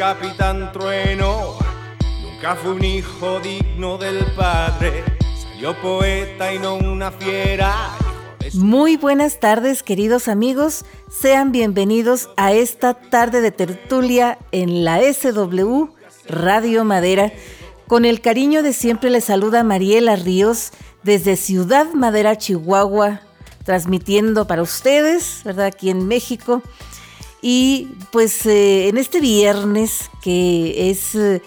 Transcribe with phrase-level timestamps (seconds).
[0.00, 1.58] capitán Trueno,
[2.22, 5.04] nunca fue un hijo digno del padre,
[5.36, 7.98] salió poeta y no una fiera.
[8.54, 15.88] Muy buenas tardes queridos amigos, sean bienvenidos a esta tarde de tertulia en la SW
[16.26, 17.30] Radio Madera.
[17.86, 20.70] Con el cariño de siempre les saluda Mariela Ríos
[21.02, 23.20] desde Ciudad Madera, Chihuahua,
[23.64, 25.66] transmitiendo para ustedes, ¿verdad?
[25.66, 26.62] Aquí en México.
[27.42, 31.42] Y pues eh, en este viernes, que es eh,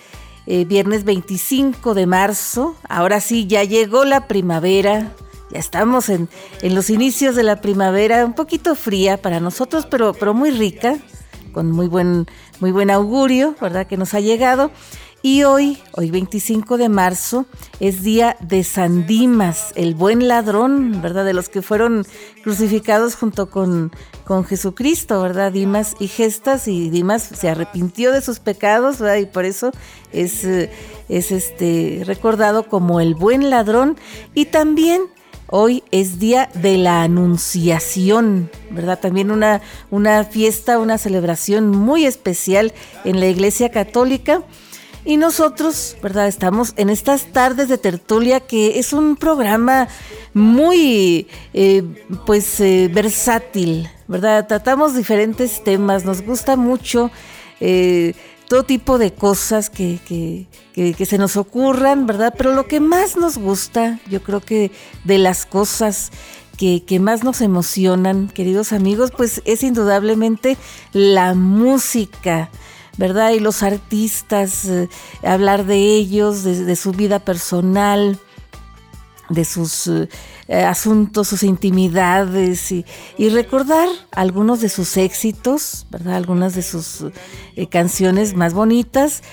[0.66, 5.14] viernes 25 de marzo, ahora sí, ya llegó la primavera,
[5.52, 6.30] ya estamos en,
[6.62, 10.98] en, los inicios de la primavera, un poquito fría para nosotros, pero, pero muy rica,
[11.54, 12.26] con muy buen,
[12.60, 13.86] muy buen augurio, ¿verdad?
[13.86, 14.72] Que nos ha llegado.
[15.26, 17.45] Y hoy, hoy 25 de marzo,
[17.80, 21.23] es día de San Dimas, el buen ladrón, ¿verdad?
[21.23, 22.06] De los que fueron
[22.44, 23.94] crucificados junto con,
[24.25, 25.53] con Jesucristo, ¿verdad?
[25.53, 29.16] Dimas y Gestas, y Dimas se arrepintió de sus pecados, ¿verdad?
[29.16, 29.72] Y por eso
[30.11, 33.95] es, es este, recordado como el buen ladrón.
[34.33, 35.03] Y también
[35.55, 39.00] Hoy es día de la Anunciación, ¿verdad?
[39.00, 39.61] También una,
[39.92, 44.42] una fiesta, una celebración muy especial en la Iglesia Católica.
[45.06, 46.28] Y nosotros, ¿verdad?
[46.28, 49.90] Estamos en estas tardes de tertulia que es un programa
[50.34, 51.84] muy, eh,
[52.26, 54.48] pues, eh, versátil, ¿verdad?
[54.48, 57.12] Tratamos diferentes temas, nos gusta mucho
[57.60, 58.14] eh,
[58.48, 60.48] todo tipo de cosas que, que,
[60.94, 62.34] que, se nos ocurran, ¿verdad?
[62.38, 64.72] Pero lo que más nos gusta, yo creo que
[65.04, 66.12] de las cosas
[66.58, 70.56] que, que, más nos emocionan, queridos amigos, pues es indudablemente
[70.94, 72.50] la música.
[72.97, 73.31] ¿Verdad?
[73.31, 74.89] Y los artistas, eh,
[75.23, 78.19] hablar de ellos, de, su vida personal,
[79.30, 80.09] de sus eh,
[80.64, 82.86] asuntos, sus intimidades y,
[83.30, 86.15] recordar algunos de sus éxitos, ¿verdad?
[86.15, 87.05] Algunas de sus
[87.55, 89.23] eh, canciones más bonitas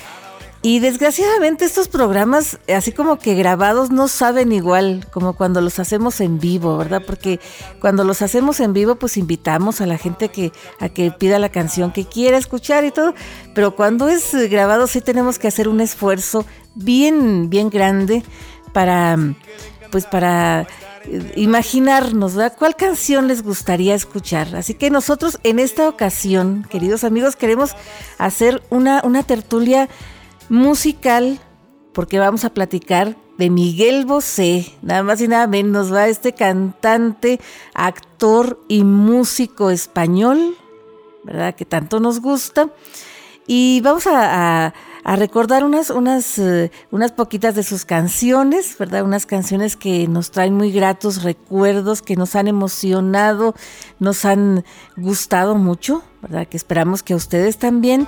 [0.62, 6.21] y desgraciadamente estos programas, así como que grabados, no saben igual como cuando los hacemos
[6.21, 7.03] en vivo, ¿verdad?
[7.06, 7.41] Porque
[7.81, 11.49] cuando los hacemos en vivo, pues invitamos a la gente que, a que pida la
[11.49, 13.15] canción que quiera escuchar y todo.
[13.54, 16.44] Pero cuando es grabado sí tenemos que hacer un esfuerzo
[16.75, 18.22] bien, bien grande
[18.75, 19.16] para,
[19.91, 20.66] pues para
[21.04, 22.54] eh, imaginarnos, ¿verdad?
[22.59, 24.54] ¿Cuál canción les gustaría escuchar?
[24.54, 27.70] Así que nosotros en esta ocasión, queridos amigos, queremos
[28.19, 29.88] hacer una, una tertulia
[30.50, 31.41] musical,
[31.94, 37.41] porque vamos a platicar de Miguel Bosé, nada más y nada menos, va este cantante,
[37.72, 40.56] actor y músico español,
[41.25, 41.55] ¿verdad?
[41.55, 42.69] Que tanto nos gusta.
[43.47, 44.75] Y vamos a,
[45.05, 49.03] recordar unas, unas, eh, unas poquitas de sus canciones, ¿verdad?
[49.03, 53.55] Unas canciones que nos traen muy gratos recuerdos, que nos han emocionado,
[53.99, 54.65] nos han
[54.97, 56.47] gustado mucho, ¿verdad?
[56.47, 58.06] Que esperamos que a ustedes también.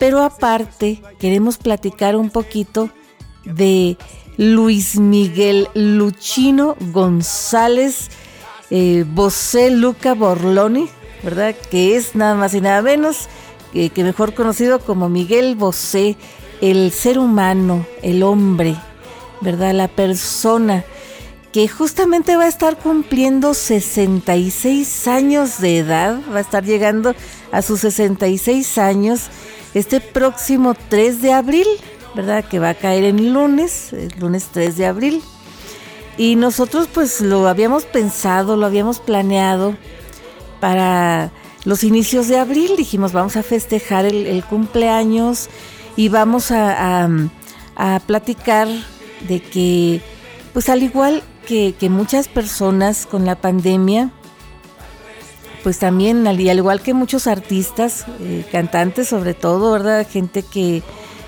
[0.00, 2.88] Pero aparte, queremos platicar un poquito
[3.44, 3.98] de
[4.38, 8.08] Luis Miguel Luchino González
[8.70, 10.88] eh, Bosé Luca Borloni,
[11.22, 11.54] ¿verdad?
[11.70, 13.28] Que es nada más y nada menos
[13.74, 16.16] que, que mejor conocido como Miguel Bosé,
[16.62, 18.76] el ser humano, el hombre,
[19.42, 19.74] ¿verdad?
[19.74, 20.82] La persona
[21.52, 27.14] que justamente va a estar cumpliendo 66 años de edad, va a estar llegando
[27.52, 29.28] a sus 66 años
[29.74, 31.66] este próximo 3 de abril,
[32.14, 32.44] ¿verdad?
[32.44, 35.22] Que va a caer en lunes, el lunes 3 de abril.
[36.16, 39.76] Y nosotros pues lo habíamos pensado, lo habíamos planeado
[40.60, 41.32] para
[41.64, 42.72] los inicios de abril.
[42.76, 45.48] Dijimos, vamos a festejar el, cumpleaños
[45.96, 47.08] y vamos a,
[48.06, 48.68] platicar
[49.26, 50.02] de que,
[50.52, 54.10] pues al igual que, que muchas personas con la pandemia,
[55.62, 60.06] pues también, al, igual que muchos artistas, eh, cantantes sobre todo, ¿verdad?
[60.08, 60.82] Gente que,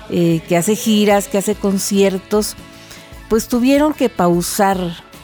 [0.09, 2.55] eh, que hace giras, que hace conciertos,
[3.29, 4.77] pues tuvieron que pausar,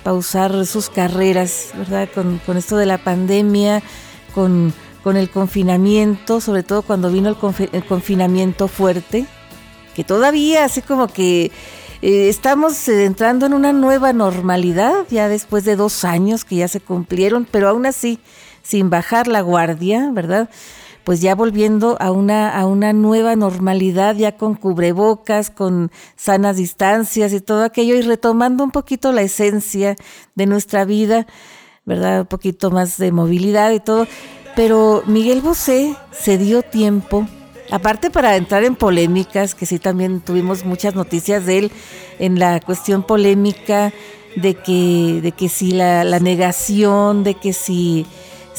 [0.04, 2.10] pausar sus carreras, ¿verdad?
[2.14, 3.84] Con, esto de la pandemia,
[4.34, 4.74] con,
[5.04, 9.26] con, el confinamiento, sobre todo cuando vino el, confinamiento fuerte,
[9.96, 11.52] que todavía así como que
[12.02, 16.80] eh, estamos entrando en una nueva normalidad, ya después de dos años que ya se
[16.80, 18.20] cumplieron, pero aún así
[18.62, 20.50] sin bajar la guardia, ¿verdad?
[21.04, 27.34] Pues ya volviendo a una, a una nueva normalidad, ya con cubrebocas, con sanas distancias
[27.34, 29.96] y todo aquello, y retomando un poquito la esencia
[30.36, 31.26] de nuestra vida,
[31.86, 32.22] ¿verdad?
[32.22, 34.08] Un poquito más de movilidad y todo.
[34.56, 37.28] Pero Miguel Bosé se dio tiempo
[37.72, 41.72] Aparte para entrar en polémicas, que sí también tuvimos muchas noticias de él
[42.18, 43.94] en la cuestión polémica
[44.36, 48.08] de que, de que si la, la negación, de que si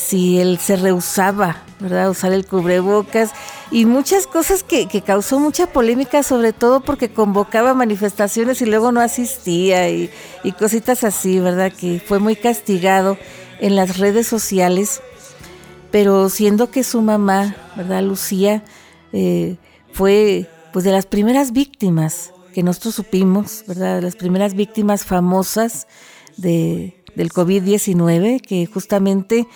[0.00, 2.10] si él se rehusaba ¿verdad?
[2.10, 3.32] Usar el cubrebocas
[3.70, 9.00] y muchas cosas que, causó mucha polémica, sobre todo porque convocaba manifestaciones y luego no
[9.00, 10.10] asistía y,
[10.58, 11.72] cositas así, ¿verdad?
[11.72, 13.16] Que fue muy castigado
[13.60, 15.00] en las redes sociales,
[15.90, 18.02] pero siendo que su mamá, ¿verdad?
[18.02, 18.62] Lucía,
[19.12, 19.56] eh,
[19.92, 23.96] fue pues de las primeras víctimas que nosotros supimos, ¿verdad?
[23.96, 25.86] De las primeras víctimas famosas
[26.36, 29.46] de, del COVID-19, que justamente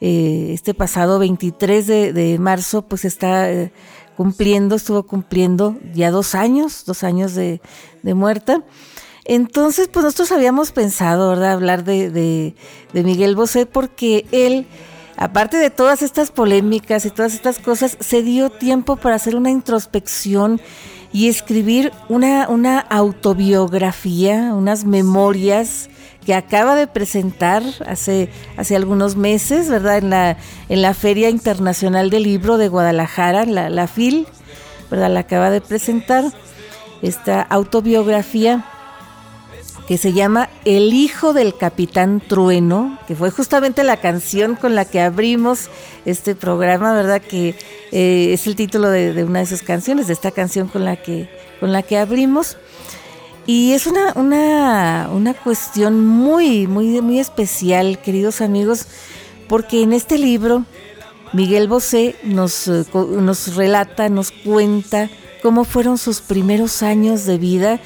[0.00, 3.72] eh, este pasado 23 de, marzo pues está eh,
[4.16, 7.60] cumpliendo, estuvo cumpliendo ya dos años, dos años de,
[8.02, 8.62] muerta.
[9.24, 14.66] Entonces, pues nosotros habíamos pensado, ¿verdad?, hablar de, de, Miguel Bosé porque él,
[15.16, 19.50] aparte de todas estas polémicas y todas estas cosas, se dio tiempo para hacer una
[19.50, 20.60] introspección
[21.12, 25.88] y escribir una, una autobiografía, unas memorias
[26.24, 29.98] que acaba de presentar hace, hace algunos meses, ¿verdad?
[29.98, 30.36] En la,
[30.68, 34.26] en la Feria Internacional del Libro de Guadalajara, la, la FIL,
[34.90, 35.10] ¿verdad?
[35.10, 36.24] La acaba de presentar
[37.00, 38.64] esta autobiografía
[39.88, 44.84] que se llama El hijo del capitán Trueno, que fue justamente la canción con la
[44.84, 45.70] que abrimos
[46.04, 47.22] este programa, ¿verdad?
[47.22, 47.54] Que
[47.90, 50.96] eh, es el título de, de, una de sus canciones, de esta canción con la
[50.96, 52.58] que, con la que abrimos.
[53.46, 58.88] Y es una, una, una cuestión muy, muy, muy especial, queridos amigos,
[59.48, 60.66] porque en este libro
[61.32, 65.08] Miguel Bosé nos, eh, nos relata, nos cuenta
[65.42, 67.80] cómo fueron sus primeros años de vida,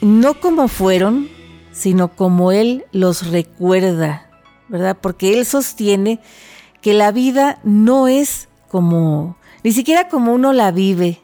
[0.00, 1.28] no como fueron,
[1.72, 4.30] sino como él los recuerda,
[4.68, 4.96] ¿verdad?
[5.00, 6.20] Porque él sostiene
[6.80, 11.20] que la vida no es como, ni siquiera como uno la vive,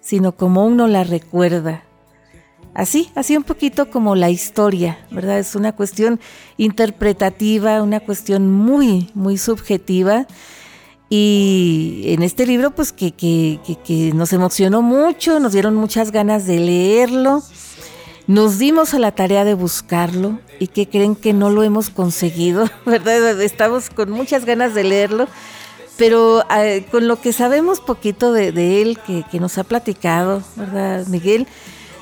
[0.00, 1.82] sino como uno la recuerda.
[2.74, 5.38] Así, así un poquito como la historia, ¿verdad?
[5.38, 6.20] Es una cuestión
[6.58, 10.26] interpretativa, una cuestión muy, muy subjetiva.
[11.08, 16.46] Y en este libro, pues que, que, que, nos emocionó mucho, nos dieron muchas ganas
[16.46, 17.42] de leerlo.
[18.26, 22.68] Nos dimos a la tarea de buscarlo y que creen que no lo hemos conseguido,
[22.86, 23.40] ¿verdad?
[23.40, 25.28] Estamos con muchas ganas de leerlo,
[25.96, 31.06] pero eh, con lo que sabemos poquito de, él, que, que, nos ha platicado, ¿verdad,
[31.06, 31.46] Miguel?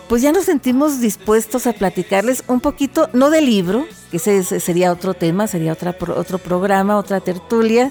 [0.09, 4.93] pues ya nos sentimos dispuestos a platicarles un poquito, no del libro, que ese, sería
[4.93, 7.91] otro tema, sería otra, otro programa, otra tertulia,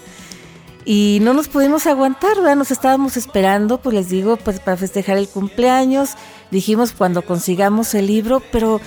[0.85, 2.55] y no nos pudimos aguantar, ¿verdad?
[2.55, 6.11] Nos estábamos esperando, pues les digo, pues para festejar el cumpleaños,
[6.53, 8.79] dijimos cuando consigamos el libro, pero,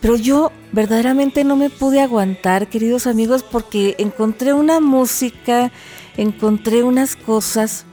[0.00, 5.72] pero yo verdaderamente no me pude aguantar, queridos amigos, porque encontré una música,
[6.16, 7.86] encontré unas cosas,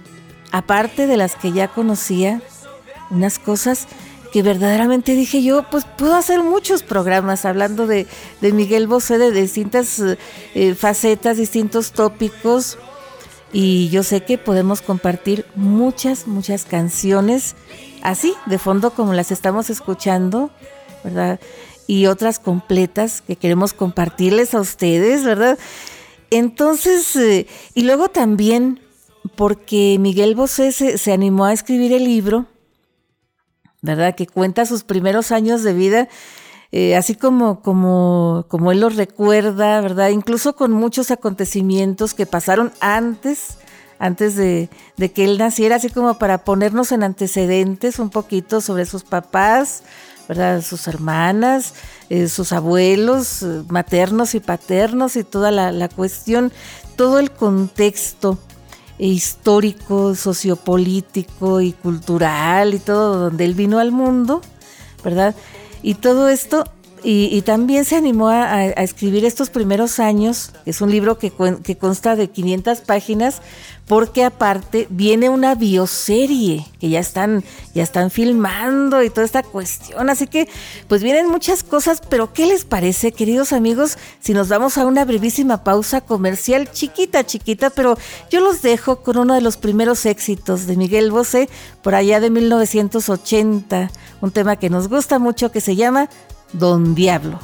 [0.51, 2.41] aparte de las que ya conocía,
[3.09, 3.87] unas cosas
[4.33, 8.07] que verdaderamente dije yo, pues puedo hacer muchos programas hablando de,
[8.41, 10.01] Miguel Bosé, de distintas
[10.55, 12.79] eh, facetas, distintos tópicos.
[13.55, 17.55] Y yo sé que podemos compartir muchas, muchas canciones
[18.03, 20.51] así, de fondo como las estamos escuchando,
[21.03, 21.39] ¿verdad?
[21.87, 25.57] Y otras completas que queremos compartirles a ustedes, ¿verdad?
[26.29, 28.81] Entonces, eh, y luego también,
[29.35, 32.45] porque Miguel Bosé se animó a escribir el libro,
[33.81, 34.15] ¿verdad?
[34.15, 36.09] Que cuenta sus primeros años de vida,
[36.71, 40.09] eh, así como, como, como él los recuerda, ¿verdad?
[40.09, 43.57] Incluso con muchos acontecimientos que pasaron antes,
[44.03, 44.67] antes de,
[45.15, 49.81] que él naciera, así como para ponernos en antecedentes un poquito sobre sus papás,
[50.27, 50.61] ¿verdad?
[50.61, 51.73] Sus hermanas,
[52.09, 56.51] eh, sus abuelos, eh, maternos y paternos y toda la, la cuestión,
[56.97, 58.37] todo el contexto
[58.97, 64.41] histórico, sociopolítico y cultural y todo donde él vino al mundo,
[65.01, 65.33] ¿verdad?
[65.81, 66.65] Y todo esto,
[67.03, 71.31] y, también se animó a, escribir estos primeros años, es un libro que,
[71.63, 73.41] que consta de 500 páginas,
[73.87, 77.43] porque aparte viene una bioserie que ya están,
[77.75, 80.09] ya están filmando y toda esta cuestión.
[80.09, 80.47] Así que,
[80.87, 85.03] pues vienen muchas cosas, pero ¿qué les parece, queridos amigos, si nos vamos a una
[85.03, 87.97] brevísima pausa comercial, chiquita, chiquita, pero
[88.31, 91.49] yo los dejo con uno de los primeros éxitos de Miguel Bosé,
[91.81, 93.91] por allá de 1980,
[94.21, 96.09] un tema que nos gusta mucho que se llama
[96.53, 97.39] Don Diablo.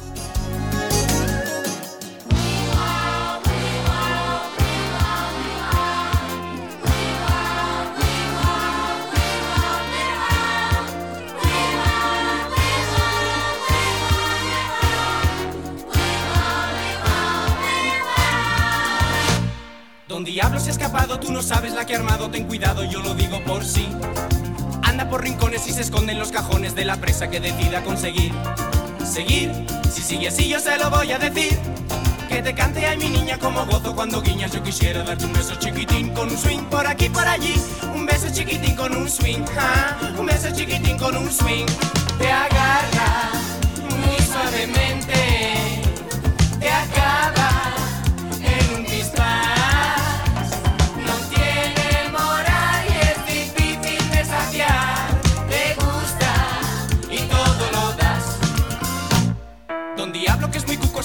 [20.30, 23.14] diablo se ha escapado, tú no sabes la que ha armado, ten cuidado, yo lo
[23.14, 23.88] digo por sí.
[24.82, 28.32] Anda por rincones y se esconde en los cajones de la presa que decida conseguir.
[29.10, 29.50] Seguir,
[29.92, 31.58] si sigue así yo se lo voy a decir.
[32.28, 34.52] Que te cante a mi niña como gozo cuando guiñas.
[34.52, 37.60] Yo quisiera darte un beso chiquitín con un swing por aquí, por allí.
[37.92, 39.98] Un beso chiquitín con un swing, ¿ah?
[40.16, 41.66] un beso chiquitín con un swing.
[42.20, 43.32] Te agarra
[43.98, 45.19] muy suavemente,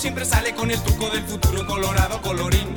[0.05, 2.75] siempre sale con el truco del futuro colorado colorín.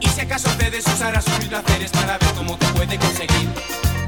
[0.00, 3.50] Y si acaso puedes usar a sus placeres para ver cómo te puede conseguir.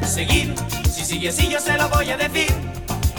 [0.08, 0.54] Seguir,
[0.90, 2.50] si sigue así yo se lo voy a decir.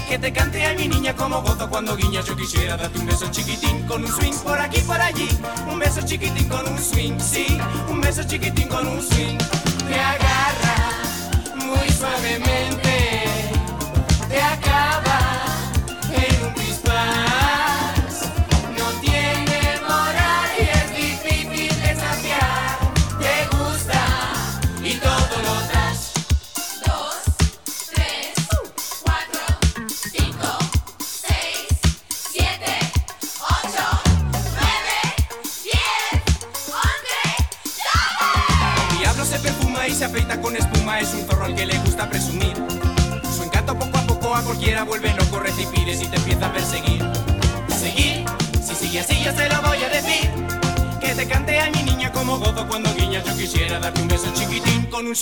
[0.09, 2.25] Que te cante a mi niña como gozo cuando guiñas.
[2.25, 5.29] Yo quisiera darte un beso chiquitín con un swing por aquí por allí.
[5.71, 7.45] Un beso chiquitín con un swing, sí.
[7.91, 9.37] Un beso chiquitín con un swing.
[9.87, 10.75] Te agarra
[11.57, 12.60] muy suavemente.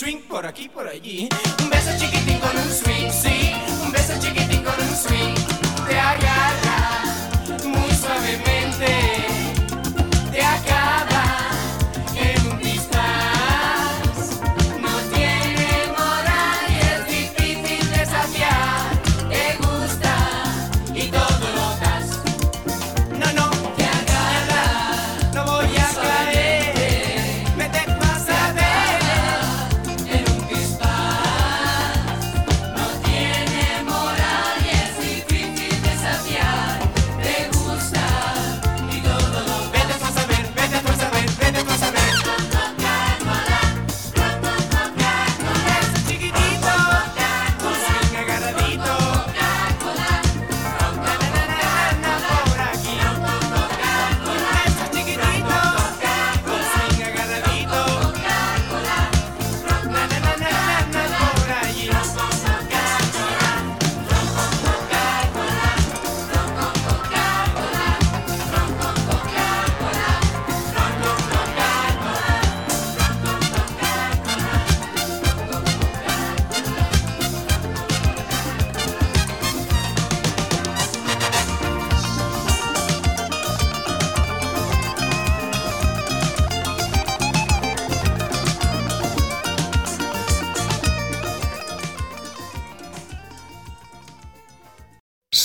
[0.00, 1.28] Swing por aquí, por allí.
[1.62, 2.19] Un beso chiquitín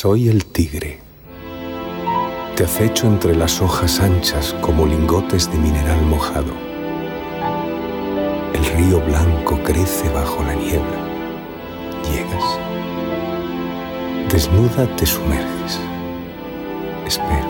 [0.05, 0.99] Soy el tigre.
[2.55, 6.53] Te acecho entre las hojas anchas como lingotes de mineral mojado.
[8.53, 10.99] El río blanco crece bajo la niebla.
[12.03, 12.43] Llegas.
[14.31, 15.79] Desnuda te sumerges.
[17.07, 17.49] Espero.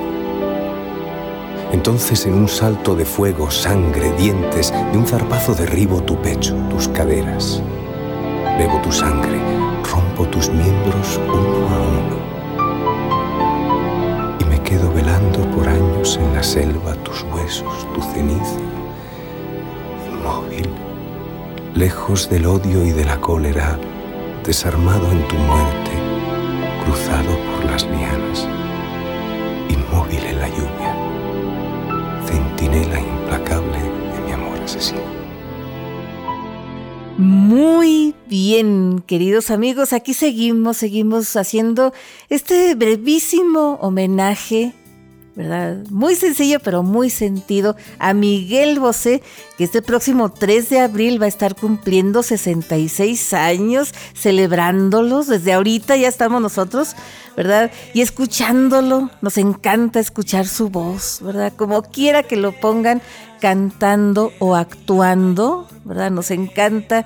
[1.73, 6.87] Entonces en un salto de fuego, sangre, dientes, de un zarpazo derribo tu pecho, tus
[6.87, 7.61] caderas.
[8.57, 9.41] Bebo tu sangre,
[9.91, 12.34] rompo tus miembros uno a uno.
[14.75, 18.59] Quedo velando por años en la selva tus huesos, tu ceniza,
[20.11, 20.69] inmóvil,
[21.73, 23.79] lejos del odio y de la cólera,
[24.43, 25.91] desarmado en tu muerte,
[26.83, 28.49] cruzado por las lianas,
[29.69, 30.93] inmóvil en la lluvia,
[32.25, 34.99] centinela implacable de mi amor asesino.
[37.17, 41.93] Muy bien, queridos amigos, aquí seguimos, seguimos haciendo
[42.29, 44.73] este brevísimo homenaje,
[45.35, 45.85] ¿verdad?
[45.89, 49.21] Muy sencillo, pero muy sentido a Miguel Bosé,
[49.57, 55.27] que este próximo 3 de abril va a estar cumpliendo 66 años, celebrándolos.
[55.27, 56.95] Desde ahorita ya estamos nosotros,
[57.35, 57.71] ¿verdad?
[57.93, 61.53] Y escuchándolo, nos encanta escuchar su voz, ¿verdad?
[61.55, 63.01] Como quiera que lo pongan
[63.41, 66.11] cantando o actuando, ¿verdad?
[66.11, 67.05] Nos encanta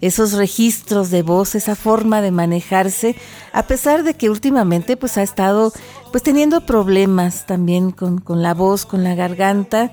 [0.00, 3.16] esos registros de voz, esa forma de manejarse,
[3.52, 5.72] a pesar de que últimamente pues ha estado
[6.10, 9.92] pues teniendo problemas también con, con la voz, con la garganta,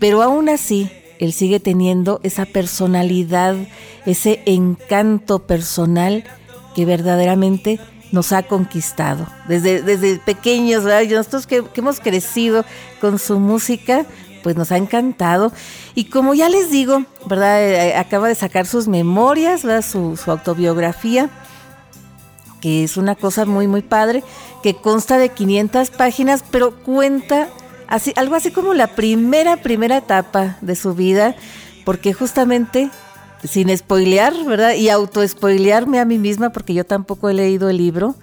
[0.00, 3.54] pero aún así él sigue teniendo esa personalidad,
[4.06, 6.24] ese encanto personal
[6.74, 7.78] que verdaderamente
[8.10, 9.26] nos ha conquistado.
[9.48, 11.08] Desde, desde pequeños, ¿verdad?
[11.08, 12.64] Nosotros que hemos crecido
[13.00, 14.04] con su música,
[14.42, 15.52] pues nos ha encantado.
[15.94, 17.62] Y como ya les digo, ¿verdad?
[17.62, 19.62] Eh, acaba de sacar sus memorias.
[19.84, 21.30] Su, su autobiografía,
[22.60, 24.22] que es una cosa muy, muy padre,
[24.62, 27.48] que consta de 500 páginas, pero cuenta
[27.88, 31.34] así, algo así como la primera, primera etapa de su vida,
[31.84, 32.90] porque justamente
[33.44, 34.74] sin spoilear, ¿verdad?
[34.74, 38.14] Y auto-spoilearme a mí misma, porque yo tampoco he leído el libro,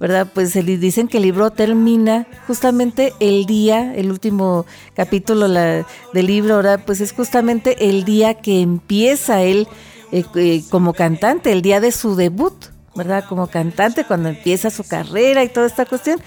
[0.00, 0.28] ¿verdad?
[0.32, 4.64] Pues se le dicen que el libro termina justamente el día, el último
[4.94, 6.80] capítulo la- del libro, ¿verdad?
[6.86, 9.66] Pues es justamente el día que empieza él
[10.12, 12.54] eh, eh, como cantante, el día de su debut,
[12.94, 13.24] ¿verdad?
[13.28, 16.18] Como cantante, cuando empieza su carrera y toda esta cuestión.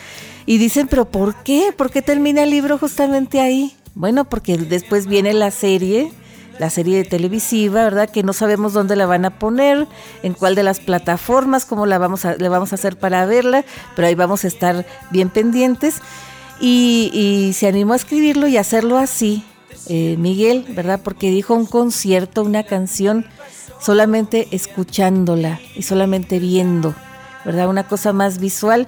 [0.45, 1.73] Y dicen, pero ¿por qué?
[1.75, 3.75] ¿Por qué termina el libro justamente ahí?
[3.95, 6.11] Bueno, porque después viene la serie,
[6.61, 8.07] la serie televisiva, ¿verdad?
[8.07, 9.87] Que no sabemos dónde la van a poner,
[10.21, 13.65] en cuál de las plataformas, cómo la vamos a, le vamos a hacer para verla,
[13.95, 16.01] pero ahí vamos a estar bien pendientes.
[16.59, 19.43] Y, y se animó a escribirlo y hacerlo así,
[19.87, 20.99] eh, Miguel, ¿verdad?
[21.03, 23.25] Porque dijo un concierto, una canción,
[23.79, 26.93] solamente escuchándola y solamente viendo,
[27.43, 27.69] ¿verdad?
[27.69, 28.87] Una cosa más visual.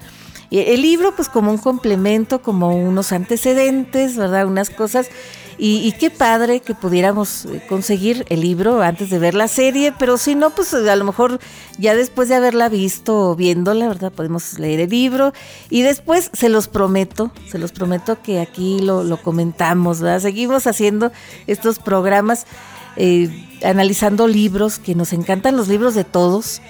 [0.59, 4.45] El libro, pues como un complemento, como unos antecedentes, ¿verdad?
[4.45, 5.09] Unas cosas.
[5.57, 10.17] Y, qué padre que pudiéramos eh, conseguir el libro antes de ver la serie, pero
[10.17, 11.39] si no, pues a lo mejor
[11.77, 14.11] ya después de haberla visto o viéndola, ¿verdad?
[14.11, 15.31] Podemos leer el libro
[15.69, 20.21] y después se los prometo, se los prometo que aquí lo, lo comentamos, ¿verdad?
[20.21, 21.11] Seguimos haciendo
[21.45, 22.45] estos programas,
[22.95, 23.29] eh,
[23.63, 26.61] analizando libros, que nos encantan los libros de todos,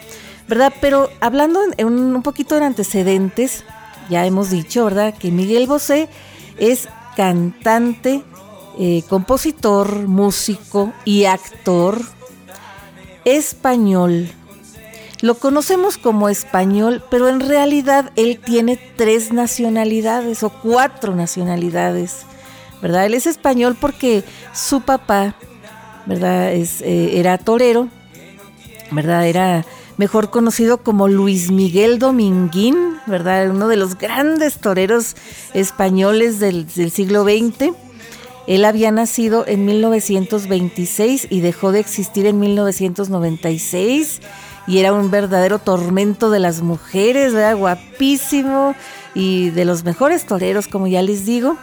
[0.48, 0.74] ¿verdad?
[0.82, 3.64] Pero hablando en un, poquito de antecedentes,
[4.10, 5.14] ya hemos dicho, ¿verdad?
[5.14, 6.10] Que Miguel Bosé
[6.58, 8.24] es cantante,
[8.80, 12.02] eh, compositor, músico y actor
[13.26, 14.30] español.
[15.22, 22.25] Lo conocemos como español, pero en realidad él tiene tres nacionalidades o cuatro nacionalidades,
[22.82, 23.06] ¿verdad?
[23.06, 25.36] Él es español porque su papá,
[26.06, 26.51] ¿verdad?
[26.51, 27.88] Es, eh, era torero,
[28.92, 29.25] ¿verdad?
[29.25, 29.66] Era
[29.98, 33.50] mejor conocido como Luis Miguel Dominguín, ¿verdad?
[33.50, 35.16] Uno de los grandes toreros
[35.53, 37.74] españoles del, siglo XX.
[38.48, 44.22] Él había nacido en 1926 y dejó de existir en 1996
[44.68, 47.58] y era un verdadero tormento de las mujeres, ¿verdad?
[47.58, 48.75] Guapísimo
[49.14, 51.58] y de los mejores toreros, como ya les digo.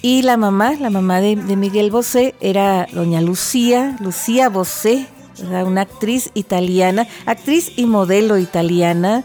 [0.00, 5.06] Y la mamá, la mamá de, de Miguel Bosé, era doña Lucía, Lucía Bosé,
[5.40, 9.24] una actriz italiana, actriz y modelo italiana,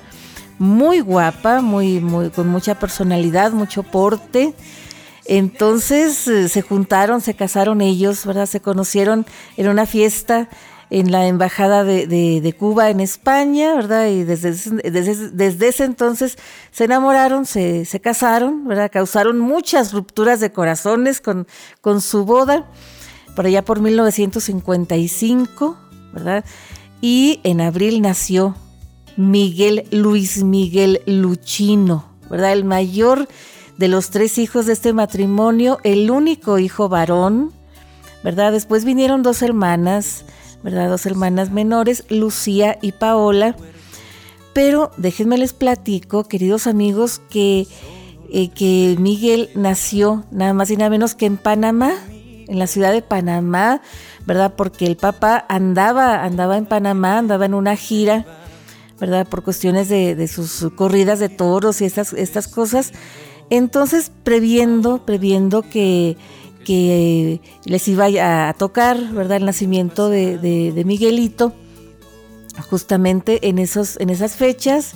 [0.60, 4.54] muy guapa, muy, muy, con mucha personalidad, mucho porte.
[5.26, 8.46] Entonces eh, se juntaron, se casaron ellos, ¿verdad?
[8.46, 9.26] Se conocieron
[9.58, 10.48] en una fiesta
[10.90, 14.08] en la embajada de, de- de Cuba en España, ¿verdad?
[14.08, 14.52] Y desde,
[14.90, 16.38] desde, desde ese entonces
[16.72, 18.90] se enamoraron, se, se casaron, ¿verdad?
[18.90, 21.46] Causaron muchas rupturas de corazones con,
[21.82, 22.66] con su boda,
[23.36, 25.78] por allá por 1955,
[26.18, 26.44] ¿verdad?
[27.00, 28.56] Y en abril nació
[29.18, 32.54] Miguel Luis Miguel Luchino, ¿verdad?
[32.54, 33.28] El mayor
[33.78, 37.54] de los tres hijos de este matrimonio, el único hijo varón,
[38.24, 38.52] ¿verdad?
[38.52, 40.26] Después vinieron dos hermanas,
[40.64, 40.90] ¿verdad?
[40.90, 43.56] Dos hermanas menores, Lucía y Paola.
[44.54, 47.68] Pero déjenme les platico, queridos amigos, que,
[48.32, 51.94] eh, que Miguel nació nada más y nada menos que en Panamá,
[52.48, 53.82] en la ciudad de Panamá,
[54.26, 54.54] ¿verdad?
[54.56, 58.26] Porque el papá andaba, andaba en Panamá, andaba en una gira,
[59.00, 59.28] ¿verdad?
[59.28, 62.92] Por cuestiones de, de sus corridas de toros y estas, estas cosas.
[63.50, 66.18] Entonces, previendo, previendo que,
[66.66, 68.06] que les iba
[68.50, 69.38] a tocar, ¿verdad?
[69.38, 71.54] El nacimiento de, de- de Miguelito,
[72.70, 74.94] justamente en, esos, en esas fechas,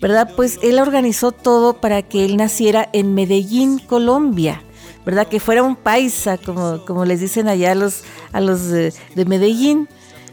[0.00, 0.30] ¿verdad?
[0.34, 4.62] Pues él organizó todo para que él naciera en Medellín, Colombia,
[5.04, 5.26] ¿verdad?
[5.26, 9.24] Que fuera un paisa, como, como les dicen allá a los, a los de, de
[9.24, 9.88] Medellín,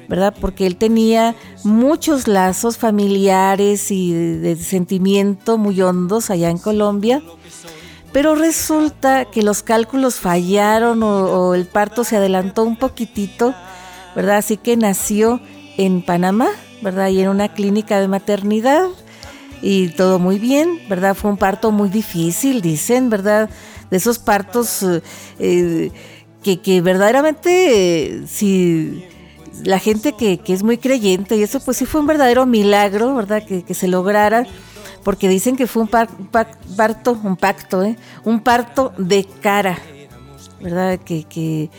[0.08, 0.34] ¿verdad?
[0.40, 7.22] Porque él tenía muchos lazos familiares y de, sentimiento muy hondos allá en Colombia.
[8.12, 13.54] Pero resulta que los cálculos fallaron o, o el parto se adelantó un poquitito,
[14.16, 14.38] ¿verdad?
[14.38, 15.40] Así que nació
[15.78, 16.50] en Panamá,
[16.82, 17.10] ¿verdad?
[17.10, 18.88] Y en una clínica de maternidad
[19.62, 21.14] y todo muy bien, ¿verdad?
[21.14, 23.50] Fue un parto muy difícil, dicen, ¿verdad?
[23.90, 24.86] De esos partos
[25.40, 25.92] eh,
[26.44, 29.04] que, que verdaderamente, si
[29.64, 33.16] la gente que, que es muy creyente y eso, pues sí fue un verdadero milagro,
[33.16, 33.44] ¿verdad?
[33.44, 34.46] Que, que se lograra,
[35.04, 37.98] porque dicen que fue un, parto, un pacto, ¿eh?
[38.24, 39.78] Un parto de cara,
[40.62, 41.00] ¿verdad?
[41.00, 41.70] Que, que,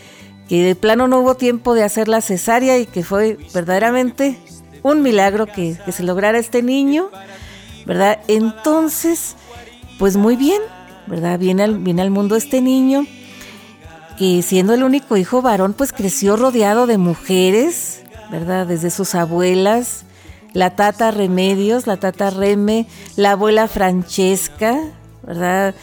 [0.49, 4.39] que de plano no hubo tiempo de hacer la cesárea y que fue verdaderamente
[4.83, 7.11] un milagro que, que se lograra este niño,
[7.87, 8.21] ¿verdad?
[8.29, 9.37] Entonces,
[9.99, 10.61] pues muy bien,
[11.11, 11.39] ¿verdad?
[11.39, 13.05] Viene al, viene al mundo este niño
[14.17, 18.67] que siendo el único hijo varón, pues creció rodeado de mujeres, ¿verdad?
[18.67, 20.05] Desde sus abuelas,
[20.53, 24.79] la tata Remedios, la tata Reme, la abuela Francesca,
[25.27, 25.75] ¿verdad?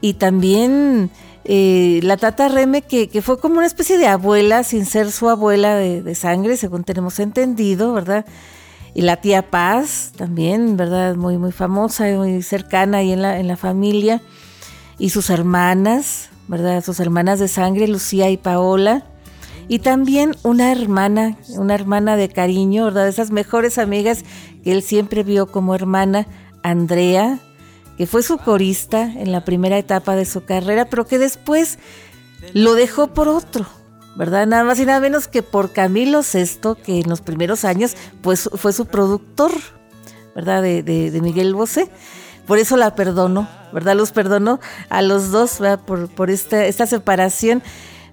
[0.00, 1.10] Y también
[1.44, 5.28] eh, la tata Reme, que, que, fue como una especie de abuela, sin ser su
[5.28, 8.26] abuela de, de, sangre, según tenemos entendido, ¿verdad?
[8.94, 11.16] Y la tía Paz, también, ¿verdad?
[11.16, 14.20] Muy, muy famosa y muy cercana ahí en la, en la familia.
[14.98, 16.84] Y sus hermanas, ¿verdad?
[16.84, 19.04] Sus hermanas de sangre, Lucía y Paola.
[19.66, 23.08] Y también una hermana, una hermana de cariño, ¿verdad?
[23.08, 24.24] Esas mejores amigas
[24.62, 26.26] que él siempre vio como hermana,
[26.62, 27.38] Andrea,
[27.96, 31.78] que fue su corista en la primera etapa de su carrera, pero que después
[32.52, 33.66] lo dejó por otro,
[34.16, 34.46] ¿verdad?
[34.46, 38.50] Nada más y nada menos que por Camilo Sesto, que en los primeros años pues,
[38.54, 39.52] fue su productor,
[40.34, 40.62] ¿verdad?
[40.62, 41.88] De, de, de Miguel Bosé.
[42.46, 43.96] Por eso la perdono, ¿verdad?
[43.96, 45.84] Los perdono a los dos, ¿verdad?
[45.84, 47.62] Por, por esta, esta separación.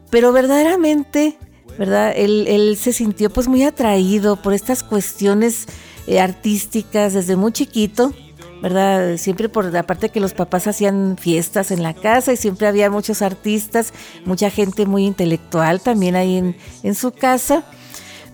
[0.09, 1.37] Pero verdaderamente,
[1.77, 2.13] ¿verdad?
[2.15, 5.67] Él, él, se sintió pues muy atraído por estas cuestiones
[6.07, 8.13] eh, artísticas desde muy chiquito,
[8.61, 9.17] ¿verdad?
[9.17, 13.21] Siempre por, aparte que los papás hacían fiestas en la casa y siempre había muchos
[13.21, 13.93] artistas,
[14.25, 17.63] mucha gente muy intelectual también ahí en, en su casa.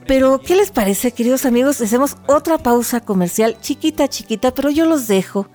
[0.06, 1.82] Pero, ¿qué les parece, queridos amigos?
[1.82, 5.48] Hacemos otra pausa comercial, chiquita, chiquita, pero yo los dejo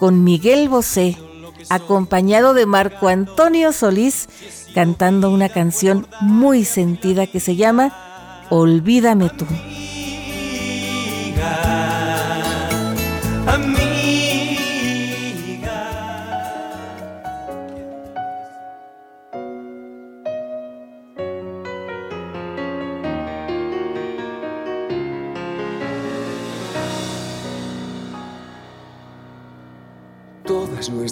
[0.00, 1.16] con Miguel Bosé,
[1.68, 4.28] acompañado de Marco Antonio Solís,
[4.74, 9.46] cantando una canción muy sentida que se llama Olvídame tú.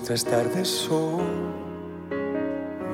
[0.09, 1.21] Nuestras tardes son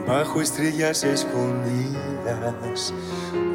[0.05, 2.93] bajo estrellas escondidas,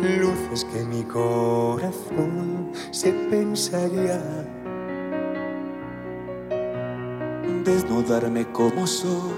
[0.02, 4.22] luces que mi corazón se pensaría.
[7.65, 9.34] Desnudarme como soy,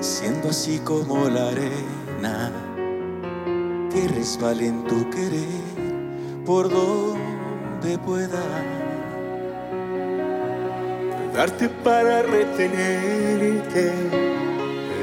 [0.00, 2.52] siendo así como la arena
[3.90, 8.73] que resbale en tu querer por donde pueda
[11.34, 13.92] darte para retenerte,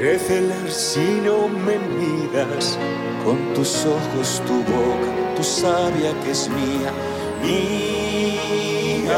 [0.00, 2.78] recelar si no me miras.
[3.24, 6.90] Con tus ojos, tu boca, tu sabia que es mía,
[7.44, 9.12] mía.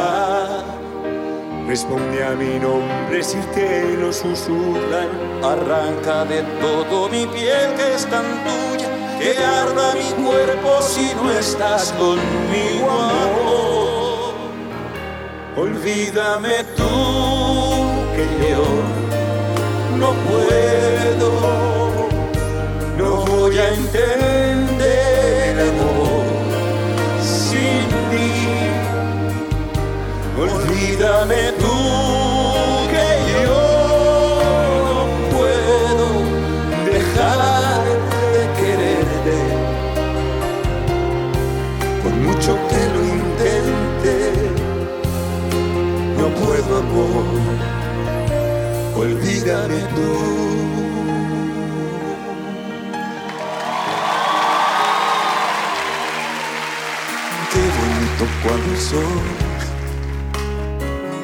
[1.67, 5.09] Responde a mi nombre si te lo susurran.
[5.43, 11.31] Arranca de todo mi piel que es tan tuya, que arda mi cuerpo si no
[11.31, 13.74] estás conmigo.
[15.57, 16.83] Olvídame tú
[18.17, 18.65] que yo
[19.97, 21.31] no puedo,
[22.99, 26.25] no voy a entender amor
[27.23, 28.31] sin ti.
[30.37, 31.74] Olvídame tú
[49.45, 50.55] Olvídame tú.
[58.43, 59.05] Cuando el sol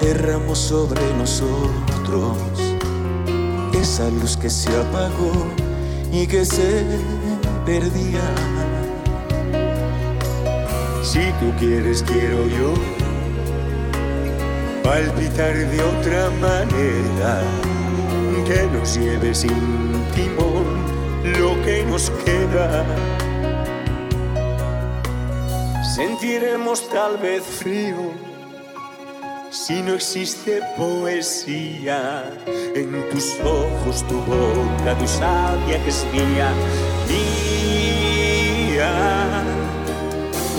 [0.01, 2.37] derramó sobre nosotros
[3.75, 5.33] esa luz que se apagó
[6.13, 6.85] y que se
[7.65, 8.21] perdía.
[11.03, 12.75] Si tú quieres, quiero yo
[14.83, 17.43] palpitar de otra manera,
[18.51, 19.49] que nos lleve sin
[20.13, 20.67] timón
[21.39, 22.85] lo que nos queda.
[25.95, 28.11] Sentiremos tal vez frío
[29.51, 32.25] si no existe poesía
[32.75, 36.51] en tus ojos, tu boca, tu sabia que es mía,
[37.09, 38.93] mía.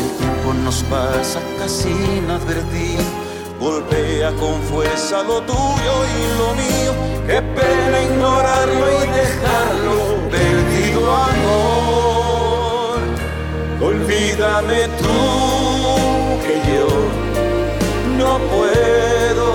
[0.01, 3.20] El tiempo nos pasa casi inadvertido.
[3.61, 6.93] Golpea con fuerza lo tuyo y lo mío.
[7.27, 9.97] Qué pena ignorarlo y dejarlo
[10.31, 12.99] perdido, amor.
[13.79, 15.19] Olvídame tú
[16.43, 16.89] que yo
[18.17, 19.49] no puedo,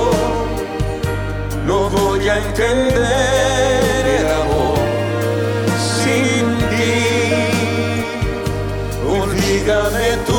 [1.66, 4.78] no voy a entender el amor
[6.04, 6.94] sin ti.
[9.04, 10.35] Olvídame tú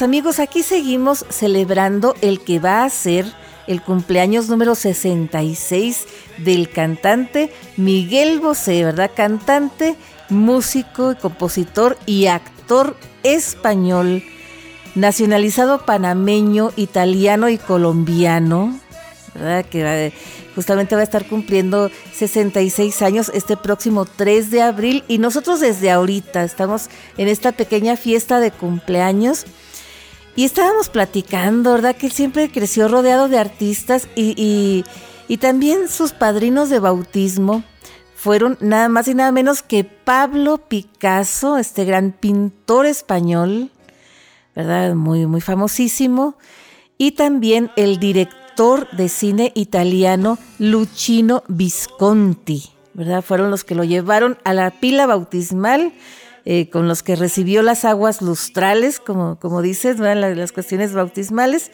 [0.00, 3.26] queridos amigos, aquí seguimos celebrando el que va a ser
[3.66, 6.06] el cumpleaños número 66
[6.38, 9.10] del cantante Miguel Bosé, ¿verdad?
[9.14, 9.96] Cantante,
[10.30, 14.22] músico, compositor y actor español,
[14.94, 18.80] nacionalizado panameño, italiano y colombiano,
[19.34, 19.66] ¿verdad?
[19.66, 20.16] Que va-
[20.54, 25.90] justamente va a estar cumpliendo 66 años este próximo 3 de abril y nosotros desde
[25.90, 29.44] ahorita estamos en esta pequeña fiesta de cumpleaños
[30.40, 31.94] y estábamos platicando, ¿verdad?
[31.96, 34.84] Que siempre creció rodeado de artistas y, y-
[35.28, 37.62] y también sus padrinos de bautismo
[38.14, 43.70] fueron nada más y nada menos que Pablo Picasso, este gran pintor español,
[44.56, 44.94] ¿verdad?
[44.94, 46.36] Muy, muy famosísimo.
[46.96, 53.20] Y también el director de cine italiano Luchino Visconti, ¿verdad?
[53.22, 55.92] Fueron los que lo llevaron a la pila bautismal,
[56.44, 60.20] eh, con los que recibió las aguas lustrales, como, como dices, ¿verdad?
[60.20, 61.70] La- las cuestiones bautismales.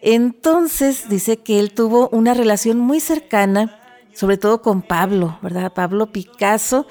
[0.00, 3.78] Entonces dice que él tuvo una relación muy cercana,
[4.12, 5.72] sobre todo con Pablo, ¿verdad?
[5.72, 6.86] Pablo Picasso,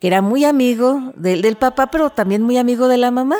[0.00, 3.36] que era muy amigo del, del papá, pero también muy amigo de la mamá,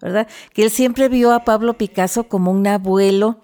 [0.00, 0.28] ¿verdad?
[0.54, 3.40] Que él siempre vio a Pablo Picasso como un abuelo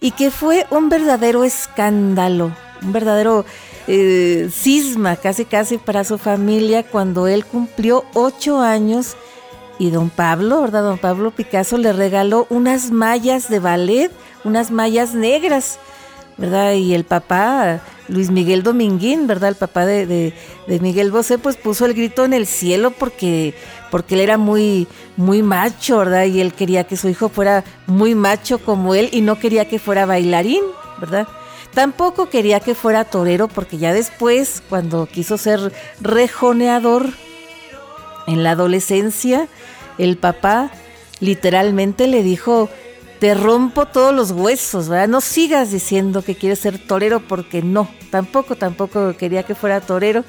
[0.00, 3.44] y que fue un verdadero escándalo, un verdadero
[3.88, 9.16] eh, cisma casi casi para su familia cuando él cumplió ocho años
[9.78, 10.82] y don Pablo, ¿verdad?
[10.82, 14.10] Don Pablo Picasso le regaló unas mallas de ballet,
[14.44, 15.78] unas mallas negras,
[16.38, 16.72] ¿verdad?
[16.72, 19.50] Y el papá, Luis Miguel Dominguín, ¿verdad?
[19.50, 23.54] El papá de, de- Miguel Bosé, pues puso el grito en el cielo porque,
[23.90, 26.24] porque él era muy, muy macho, ¿verdad?
[26.24, 29.78] Y él quería que su hijo fuera muy macho como él y no quería que
[29.78, 30.62] fuera bailarín,
[31.00, 31.28] ¿verdad?
[31.76, 37.10] Tampoco quería que fuera torero porque ya después, cuando quiso ser rejoneador,
[38.26, 39.46] en la adolescencia,
[39.98, 40.70] el papá
[41.20, 42.70] literalmente le dijo,
[43.20, 45.08] te rompo todos los huesos, ¿verdad?
[45.08, 50.24] No sigas diciendo que quieres ser torero porque no, tampoco, tampoco quería que fuera torero.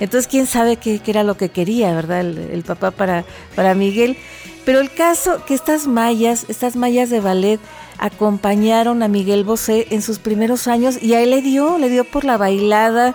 [0.00, 2.20] Entonces, quién sabe qué, era lo que quería, ¿verdad?
[2.20, 3.24] El, el papá para,
[3.56, 4.18] para Miguel.
[4.66, 7.58] Pero el caso que estas mallas, estas mallas de ballet,
[8.00, 12.04] acompañaron a Miguel Bosé en sus primeros años y a él le dio, le dio
[12.04, 13.14] por la bailada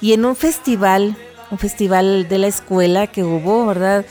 [0.00, 1.16] y en un festival,
[1.50, 4.06] un festival de la escuela que hubo, ¿verdad?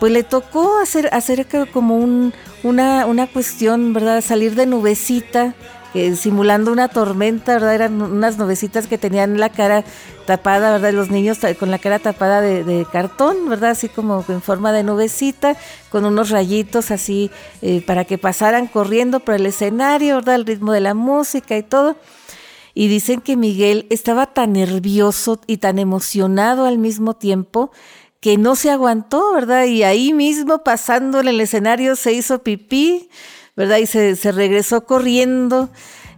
[0.00, 4.22] Pues le tocó hacer, hacer como un, una, una cuestión, ¿verdad?
[4.22, 5.54] Salir de nubecita,
[5.92, 7.74] que simulando una tormenta, ¿verdad?
[7.74, 9.84] Eran unas nubecitas que tenían la cara
[10.26, 10.92] tapada, ¿verdad?
[10.92, 13.70] Los niños con la cara tapada de, cartón, ¿verdad?
[13.70, 15.56] Así como en forma de nubecita,
[15.90, 17.30] con unos rayitos así
[17.62, 20.36] eh, para que pasaran corriendo por el escenario, ¿verdad?
[20.36, 21.96] Al ritmo de la música y todo.
[22.74, 27.72] Y dicen que Miguel estaba tan nervioso y tan emocionado al mismo tiempo
[28.20, 29.64] que no se aguantó, ¿verdad?
[29.64, 33.08] Y ahí mismo, pasando en el escenario, se hizo pipí,
[33.60, 33.76] ¿verdad?
[33.76, 35.68] Y se, se regresó corriendo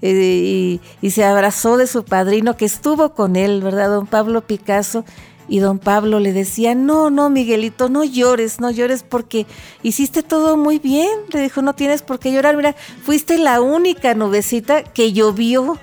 [0.00, 3.88] eh, y, y se abrazó de su padrino que estuvo con él, ¿verdad?
[3.90, 5.04] Don Pablo Picasso.
[5.48, 9.44] Y don Pablo le decía, no, no, Miguelito, no llores, no llores porque
[9.82, 11.10] hiciste todo muy bien.
[11.32, 15.78] Le dijo, no tienes por qué llorar, mira, fuiste la única nubecita que llovió.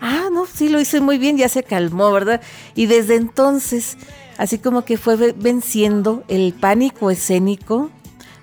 [0.00, 2.40] Ah, no, sí lo hice muy bien, ya se calmó, ¿verdad?
[2.76, 3.98] Y desde entonces,
[4.38, 7.90] así como que fue ve- venciendo el pánico escénico,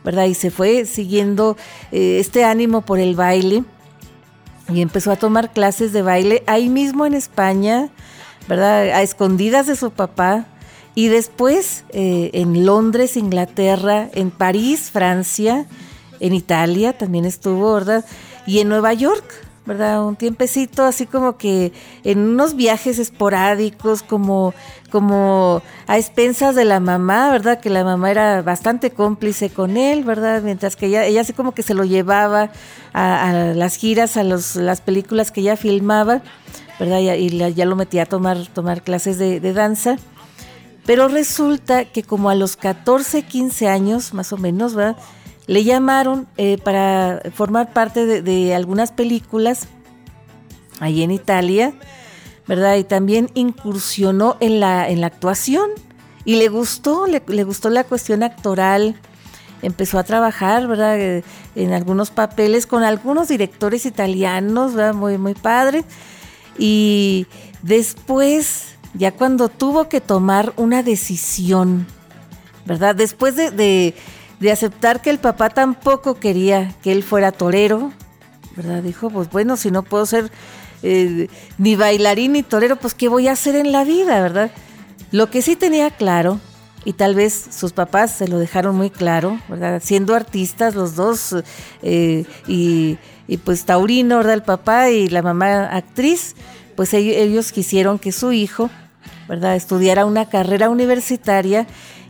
[0.04, 0.26] ¿verdad?
[0.26, 1.58] Y se fue siguiendo
[1.92, 3.64] eh, este ánimo por el baile
[4.74, 7.90] y empezó a tomar clases de baile ahí mismo en España,
[8.48, 8.90] ¿verdad?
[8.90, 10.46] A escondidas de su papá.
[10.96, 15.66] Y después eh, en Londres, Inglaterra, en París, Francia,
[16.20, 18.06] en Italia también estuvo, ¿verdad?
[18.46, 19.24] Y en Nueva York,
[19.66, 20.06] ¿verdad?
[20.06, 21.72] Un tiempecito así como que
[22.04, 24.54] en unos viajes esporádicos, como,
[24.92, 27.60] como a expensas de la mamá, ¿verdad?
[27.60, 30.42] Que la mamá era bastante cómplice con él, ¿verdad?
[30.42, 32.52] Mientras que ella, ella así como que se lo llevaba
[32.92, 36.22] a, a las giras, a los, las películas que ella filmaba,
[36.80, 37.00] ¿verdad?
[37.00, 39.98] Y, ya lo metía a tomar, tomar clases de, de danza.
[40.86, 44.98] Pero resulta que como a los 14, 15 años, más o menos, ¿verdad?
[45.48, 49.68] Le llamaron eh, para formar parte de, algunas películas
[50.80, 51.74] ahí en Italia,
[52.48, 52.76] ¿verdad?
[52.78, 55.70] Y también incursionó en la, en la actuación
[56.26, 58.96] y le gustó, le, le gustó la cuestión actoral.
[59.62, 60.98] Empezó a trabajar, ¿verdad?
[61.00, 61.24] Eh,
[61.56, 64.94] En algunos papeles con algunos directores italianos, ¿verdad?
[64.94, 65.84] Muy, muy padre.
[66.58, 67.28] Y
[67.62, 71.86] después, ya cuando tuvo que tomar una decisión,
[72.66, 72.96] ¿verdad?
[72.96, 73.94] Después de, de-
[74.44, 77.94] de aceptar que el papá tampoco quería que él fuera torero,
[78.58, 78.84] ¿verdad?
[78.84, 80.30] Dijo, pues bueno, si no puedo ser
[80.84, 84.52] eh, ni bailarín ni torero, pues ¿qué voy a hacer en la vida, verdad?
[85.12, 86.42] Lo que sí tenía claro,
[86.84, 89.82] y tal vez sus papás se lo dejaron muy claro, ¿verdad?
[89.82, 91.34] Siendo artistas los dos,
[91.82, 92.98] eh, y,
[93.46, 94.34] pues Taurino, ¿verdad?
[94.34, 96.36] El papá y la mamá actriz,
[96.76, 98.70] pues ellos, ellos quisieron que su hijo,
[99.30, 99.56] ¿verdad?
[99.56, 101.66] Estudiara una carrera universitaria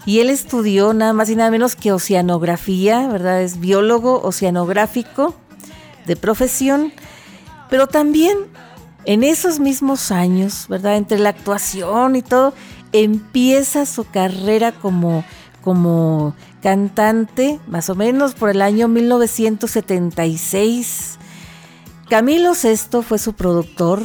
[0.06, 3.42] y él estudió nada más y nada menos que oceanografía, ¿verdad?
[3.42, 5.36] Es biólogo oceanográfico
[6.06, 6.94] de profesión,
[7.70, 8.38] pero también
[9.06, 10.98] en esos mismos años, ¿verdad?
[10.98, 12.54] Entre la actuación y todo,
[12.92, 15.24] empieza su carrera como,
[15.62, 21.18] como cantante, más o menos por el año 1976.
[22.10, 24.02] Camilo Sesto fue su productor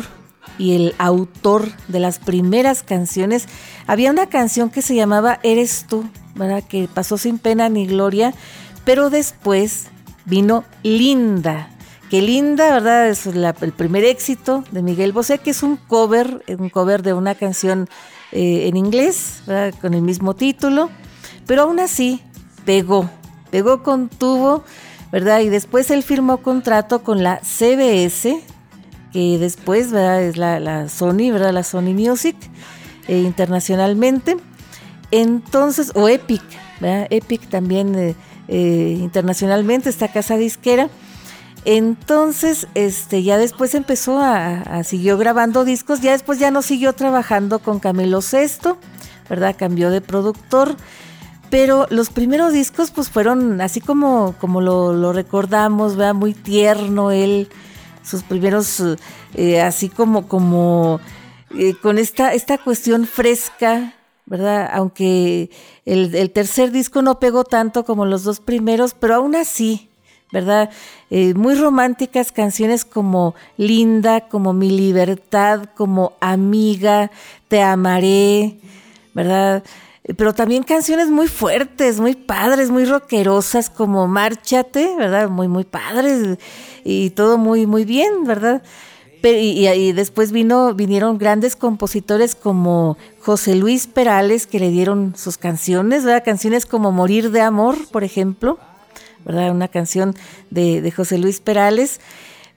[0.58, 3.46] y el autor de las primeras canciones.
[3.86, 6.62] Había una canción que se llamaba Eres tú, ¿verdad?
[6.62, 8.34] Que pasó sin pena ni gloria,
[8.84, 9.86] pero después
[10.24, 11.70] vino Linda.
[12.10, 13.08] Que Linda, ¿verdad?
[13.08, 17.34] Es el primer éxito de Miguel Bosé, que es un cover, un cover de una
[17.34, 17.88] canción
[18.32, 19.78] eh, en inglés, ¿verdad?
[19.80, 20.90] Con el mismo título,
[21.46, 22.22] pero aún así
[22.64, 23.08] pegó,
[23.50, 24.64] pegó con tubo,
[25.12, 25.40] ¿verdad?
[25.40, 28.42] Y después él firmó contrato con la CBS,
[29.12, 30.22] que después ¿verdad?
[30.22, 31.52] es la, Sony, ¿verdad?
[31.52, 32.36] La Sony Music
[33.08, 34.36] eh, internacionalmente.
[35.10, 36.42] Entonces, o Epic,
[36.80, 37.06] ¿verdad?
[37.10, 38.14] Epic también eh,
[38.48, 40.88] eh, internacionalmente, esta casa disquera.
[41.64, 46.92] Entonces, este, ya después empezó a, a- siguió grabando discos, ya después ya no siguió
[46.94, 48.78] trabajando con Camilo Sesto,
[49.28, 49.54] ¿verdad?
[49.58, 50.76] Cambió de productor.
[51.50, 56.14] Pero los primeros discos, pues fueron así como, como lo, lo recordamos, ¿verdad?
[56.14, 57.48] Muy tierno él,
[58.08, 58.82] sus primeros,
[59.34, 61.00] eh, así como, como
[61.56, 63.94] eh, con esta, esta cuestión fresca,
[64.26, 64.68] ¿verdad?
[64.72, 65.50] Aunque
[65.84, 69.88] el, tercer disco no pegó tanto como los dos primeros, pero aún así,
[70.32, 70.70] ¿verdad?
[71.10, 77.10] Eh, muy románticas canciones como Linda, como Mi Libertad, como Amiga,
[77.48, 78.58] Te Amaré,
[79.14, 79.62] ¿verdad?
[80.16, 85.28] Pero también canciones muy fuertes, muy padres, muy rockerosas, como Márchate, ¿verdad?
[85.28, 86.38] Muy, muy padres
[86.82, 88.62] y todo muy, muy bien, ¿verdad?
[89.20, 94.70] Pe- y, y- y después vino, vinieron grandes compositores como José Luis Perales, que le
[94.70, 96.22] dieron sus canciones, ¿verdad?
[96.24, 98.58] Canciones como Morir de Amor, por ejemplo,
[99.26, 99.50] ¿verdad?
[99.50, 100.14] Una canción
[100.50, 102.00] de, de José Luis Perales.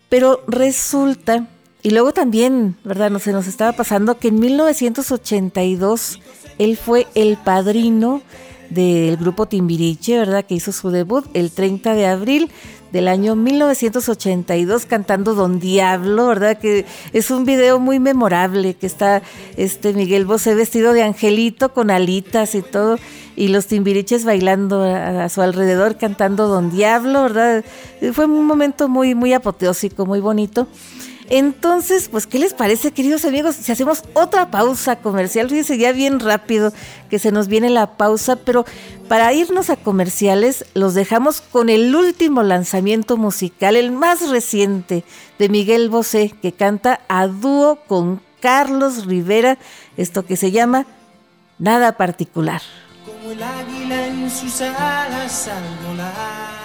[0.07, 1.47] Pero resulta,
[1.83, 3.09] y luego también, ¿verdad?
[3.09, 6.19] No se nos estaba pasando que en 1982
[6.62, 8.21] él fue el padrino
[8.69, 10.45] del grupo Timbiriche, ¿verdad?
[10.45, 12.51] Que hizo su debut el 30 de abril
[12.91, 16.59] del año 1982 cantando Don Diablo, ¿verdad?
[16.59, 19.23] Que es un video muy memorable que está
[19.57, 22.99] este Miguel Bosé vestido de angelito con alitas y todo
[23.35, 27.65] y los timbiriches bailando a, a su alrededor cantando Don Diablo, ¿verdad?
[28.13, 30.67] Fue un momento muy muy apoteósico, muy bonito.
[31.34, 33.56] Entonces, pues, ¿qué les parece, queridos amigos?
[33.56, 36.73] Si hacemos otra pausa comercial, fíjense ya bien rápido
[37.10, 38.65] que se nos viene la pausa, pero
[39.08, 45.06] para irnos a comerciales, los dejamos con el último lanzamiento musical, el más reciente
[45.40, 49.58] de Miguel Bosé, que canta a dúo con Carlos Rivera,
[49.96, 50.86] esto que se llama
[51.60, 52.62] Nada Particular.
[53.06, 56.60] como el águila en sus alas al volar.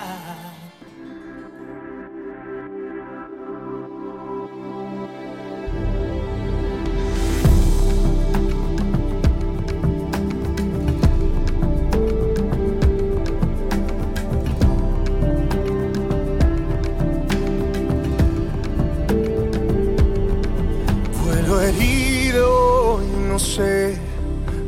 [21.69, 23.99] Herido y no sé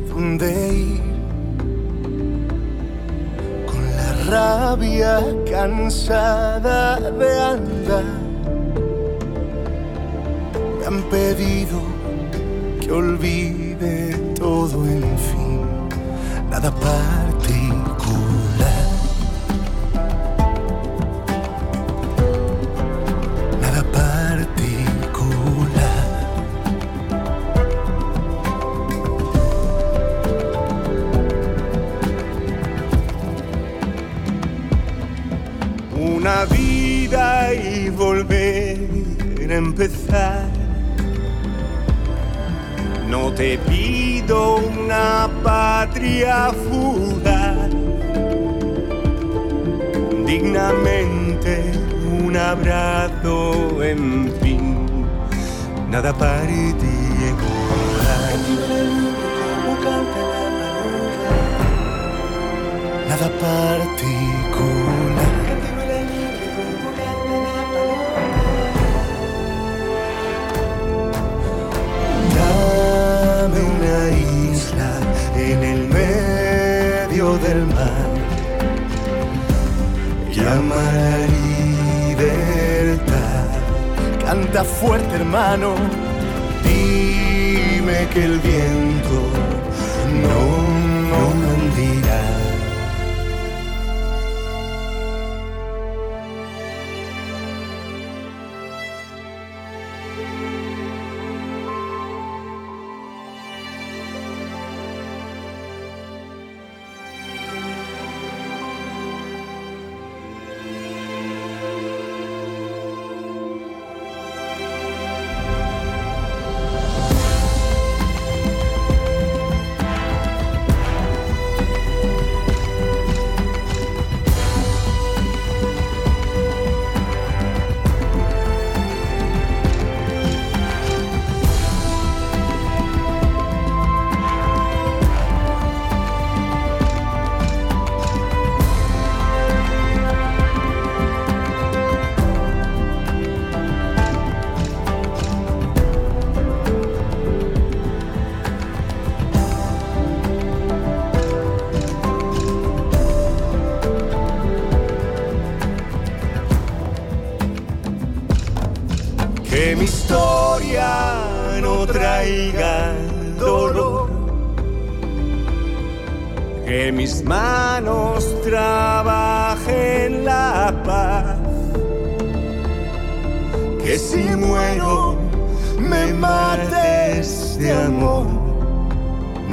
[0.09, 1.01] dónde ir.
[3.65, 8.03] Con la rabia cansada de andar.
[10.87, 11.79] han pedido
[12.81, 15.61] que olvide todo, en fin,
[16.49, 17.68] nada particular.
[36.29, 38.77] Una vida y volver
[39.49, 40.47] a empezar.
[43.07, 47.71] No te pido una patria fugaz,
[50.27, 51.71] dignamente
[52.21, 54.85] un abrazo, en fin,
[55.89, 56.85] nada particular.
[63.07, 64.88] Nada particular.
[74.09, 74.91] Isla
[75.35, 78.09] en el medio del mar.
[80.31, 81.17] Llama la
[82.07, 83.45] libertad.
[84.25, 85.75] Canta fuerte, hermano.
[86.63, 89.48] Dime que el viento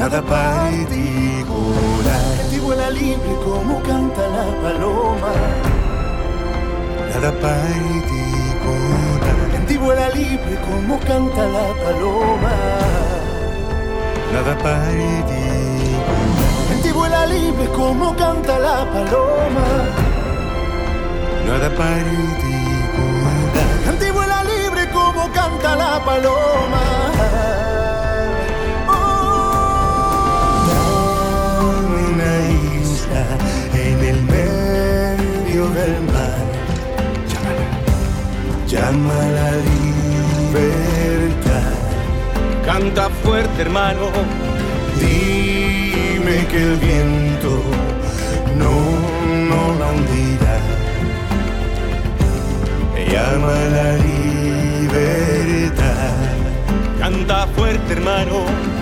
[0.07, 1.67] Nada particular.
[2.49, 5.33] Que vuela libre como canta la paloma.
[7.13, 8.77] Nada particular.
[9.57, 12.55] En ti vuela libre como canta la paloma.
[14.33, 15.27] Nada particular.
[16.71, 19.67] En ti vuela libre como canta la paloma.
[21.49, 22.55] Nada particular.
[23.89, 27.16] En ti vuela libre como canta la paloma.
[35.71, 36.45] Del mar.
[38.67, 39.51] Llama la
[40.53, 41.73] libertad.
[42.65, 44.11] Canta fuerte, hermano.
[45.01, 47.63] Dime que el viento
[48.57, 48.75] no,
[49.51, 50.59] no la hundirá.
[53.11, 55.37] Llama la libertad.
[56.99, 58.76] Canta fuerte, hermano.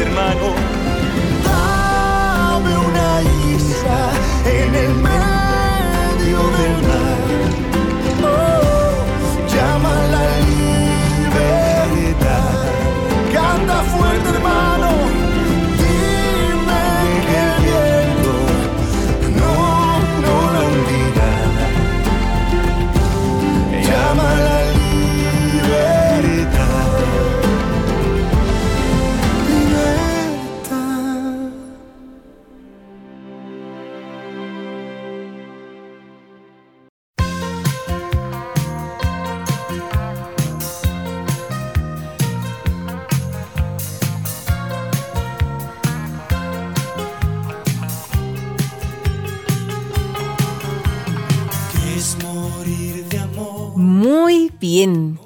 [0.00, 0.69] Hermano.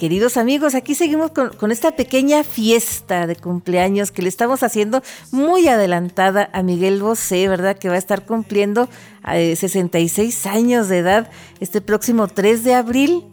[0.05, 5.67] Queridos amigos, aquí seguimos con, esta pequeña fiesta de cumpleaños que le estamos haciendo muy
[5.67, 7.79] adelantada a Miguel Bosé, ¿verdad?
[7.79, 8.91] Que va a estar cumpliendo
[9.33, 13.25] eh, 66 años de edad este próximo 3 de abril.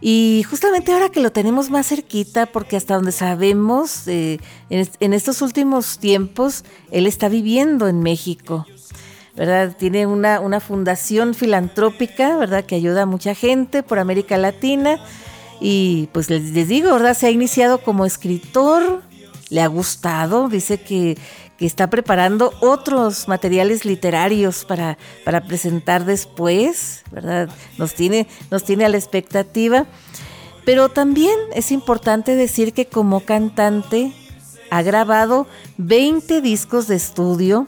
[0.00, 4.38] Y justamente ahora que lo tenemos más cerquita, porque hasta donde sabemos, eh,
[4.70, 8.64] en, en estos últimos tiempos, él está viviendo en México.
[9.36, 9.76] ¿verdad?
[9.76, 12.64] Tiene una, una, fundación filantrópica, ¿verdad?
[12.64, 14.98] Que ayuda a mucha gente por América Latina.
[15.60, 17.16] Y pues les, digo, ¿verdad?
[17.16, 19.02] Se ha iniciado como escritor,
[19.50, 21.16] le ha gustado, dice que,
[21.58, 27.48] que está preparando otros materiales literarios para, para, presentar después, ¿verdad?
[27.78, 29.86] Nos tiene, nos tiene a la expectativa.
[30.64, 34.12] Pero también es importante decir que como cantante
[34.70, 35.46] ha grabado
[35.78, 37.66] 20 discos de estudio,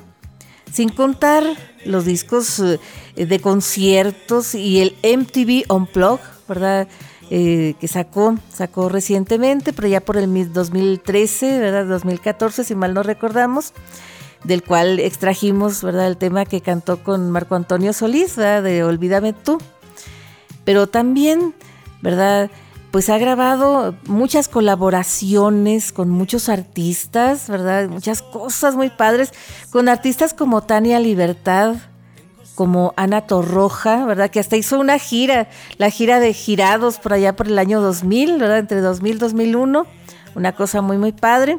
[0.71, 1.45] sin contar
[1.85, 2.79] los discos eh,
[3.17, 6.89] de conciertos y el MTV Unplugged, ¿verdad?
[7.33, 11.87] Eh, que sacó, sacó recientemente, pero ya por el 2013, ¿verdad?
[11.87, 13.73] 2014, si mal no recordamos,
[14.43, 16.09] del cual extrajimos, ¿verdad?
[16.09, 18.65] El tema que cantó con Marco Antonio Solís, ¿verdad?
[18.65, 19.59] De Olvídame tú.
[20.65, 21.55] Pero también,
[22.03, 22.51] ¿verdad?
[22.91, 27.89] pues ha grabado muchas colaboraciones con muchos artistas, ¿verdad?
[27.89, 29.33] Muchas cosas muy padres,
[29.71, 31.77] con artistas como Tania Libertad,
[32.55, 34.31] como Ana Torroja, ¿verdad?
[34.31, 35.49] Que hasta hizo una gira,
[35.79, 38.59] la gira de Girados por allá por el año 2000, ¿verdad?
[38.59, 39.87] Entre 2000 y 2001,
[40.35, 41.59] una cosa muy, muy padre.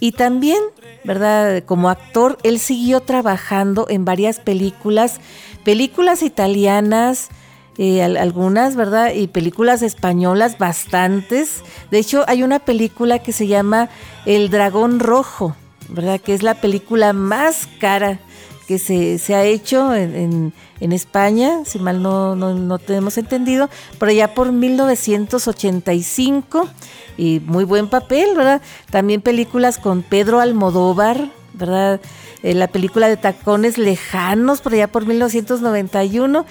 [0.00, 0.58] Y también,
[1.04, 1.62] ¿verdad?
[1.64, 5.20] Como actor, él siguió trabajando en varias películas,
[5.64, 7.28] películas italianas,
[7.76, 9.12] eh, algunas, ¿verdad?
[9.12, 11.62] Y películas españolas bastantes.
[11.90, 13.88] De hecho, hay una película que se llama
[14.26, 15.56] El Dragón Rojo,
[15.88, 16.20] ¿verdad?
[16.20, 18.20] Que es la película más cara
[18.66, 23.18] que se, se ha hecho en, en, en, España, si mal no, no, no tenemos
[23.18, 26.68] entendido, por allá por 1985,
[27.16, 28.60] y muy buen papel, ¿verdad?
[28.90, 32.00] También películas con Pedro Almodóvar, ¿verdad?
[32.42, 36.44] Eh, la película de Tacones Lejanos, por allá por 1991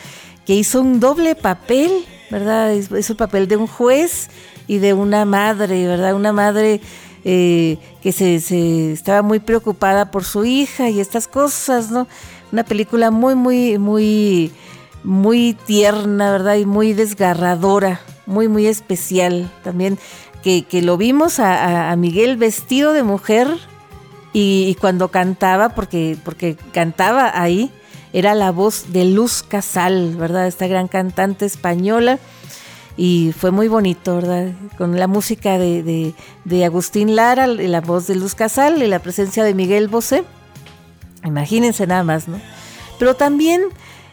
[0.45, 2.73] que hizo un doble papel, ¿verdad?
[2.73, 4.29] Hizo el papel de un juez
[4.67, 6.15] y de una madre, ¿verdad?
[6.15, 6.81] Una madre
[7.25, 12.07] eh, que se, estaba muy preocupada por su hija y estas cosas, ¿no?
[12.51, 14.51] Una película muy, muy, muy,
[15.03, 16.55] muy tierna, ¿verdad?
[16.55, 19.97] Y muy desgarradora, muy, muy especial también,
[20.43, 23.47] que, que lo vimos a, a, Miguel vestido de mujer
[24.33, 27.71] y, y cuando cantaba, porque, porque cantaba ahí,
[28.11, 30.47] era la voz de Luz Casal, ¿verdad?
[30.47, 32.19] Esta gran cantante española.
[32.95, 34.51] Y fue muy bonito, ¿verdad?
[34.77, 36.13] Con la música de, de,
[36.45, 40.23] de Agustín Lara, la voz de Luz Casal y la presencia de Miguel Bosé.
[41.25, 42.39] Imagínense nada más, ¿no?
[42.99, 43.63] Pero también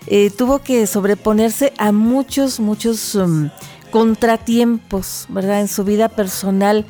[0.07, 3.51] eh, tuvo que sobreponerse a muchos, muchos um,
[3.91, 5.61] contratiempos, ¿verdad?
[5.61, 6.87] En su vida personal.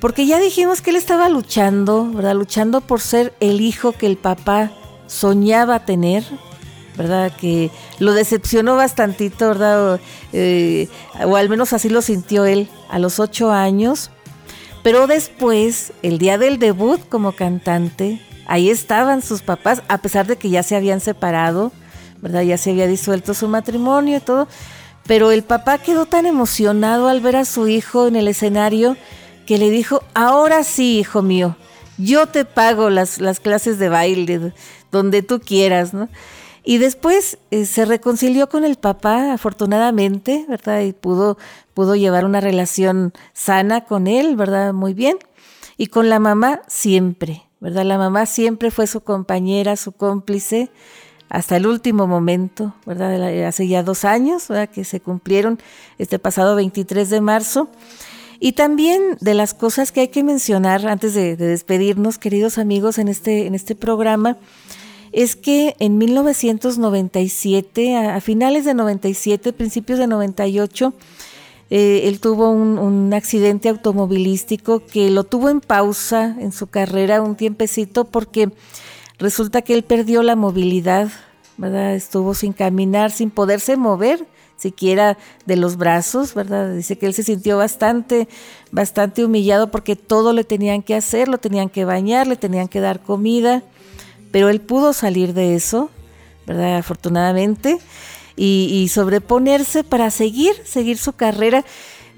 [0.00, 2.34] Porque ya dijimos que él estaba luchando, ¿verdad?
[2.34, 4.70] Luchando por ser el hijo que el papá
[5.06, 6.24] soñaba tener,
[6.96, 7.32] ¿verdad?
[7.36, 9.94] Que lo decepcionó bastantito, ¿verdad?
[9.94, 9.98] O,
[10.32, 10.88] eh,
[11.24, 14.10] o, al menos así lo sintió él a los ocho años.
[14.82, 20.36] Pero después, el día del debut como cantante, ahí estaban sus papás, a pesar de
[20.36, 21.72] que ya se habían separado,
[22.20, 22.42] ¿verdad?
[22.42, 24.46] Ya se había disuelto su matrimonio y todo.
[25.06, 28.96] Pero el papá quedó tan emocionado al ver a su hijo en el escenario
[29.46, 31.56] que le dijo, ahora sí, hijo mío,
[31.98, 34.52] yo te pago las, las clases de baile
[34.90, 36.08] donde tú quieras, ¿no?
[36.64, 40.80] Y después eh, se reconcilió con el papá, afortunadamente, ¿verdad?
[40.80, 41.36] Y pudo,
[41.74, 44.72] pudo llevar una relación sana con él, ¿verdad?
[44.72, 45.18] Muy bien.
[45.76, 47.84] Y con la mamá siempre, ¿verdad?
[47.84, 50.70] La mamá siempre fue su compañera, su cómplice,
[51.28, 53.44] hasta el último momento, ¿verdad?
[53.46, 54.70] Hace ya dos años, ¿verdad?
[54.70, 55.58] Que se cumplieron
[55.98, 57.68] este pasado 23 de marzo.
[58.40, 62.98] Y también de las cosas que hay que mencionar antes de, de despedirnos, queridos amigos,
[62.98, 64.38] en este, en este programa,
[65.14, 70.92] es que en 1997, a, a finales de 97, principios de 98,
[71.70, 77.22] eh, él tuvo un, un, accidente automovilístico que lo tuvo en pausa en su carrera
[77.22, 78.50] un tiempecito porque
[79.18, 81.10] resulta que él perdió la movilidad,
[81.56, 81.94] ¿verdad?
[81.94, 86.74] Estuvo sin caminar, sin poderse mover siquiera de los brazos, ¿verdad?
[86.74, 88.28] Dice que él se sintió bastante,
[88.72, 92.80] bastante humillado porque todo le tenían que hacer, lo tenían que bañar, le tenían que
[92.80, 93.62] dar comida
[94.34, 95.90] pero él pudo salir de eso,
[96.44, 96.78] ¿verdad?
[96.78, 97.78] Afortunadamente,
[98.34, 101.64] y, sobreponerse para seguir, seguir su carrera.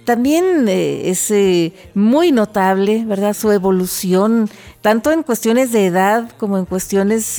[0.07, 3.35] También eh, es eh, muy notable, ¿verdad?
[3.35, 4.49] Su evolución,
[4.81, 7.39] tanto en cuestiones de edad como en cuestiones,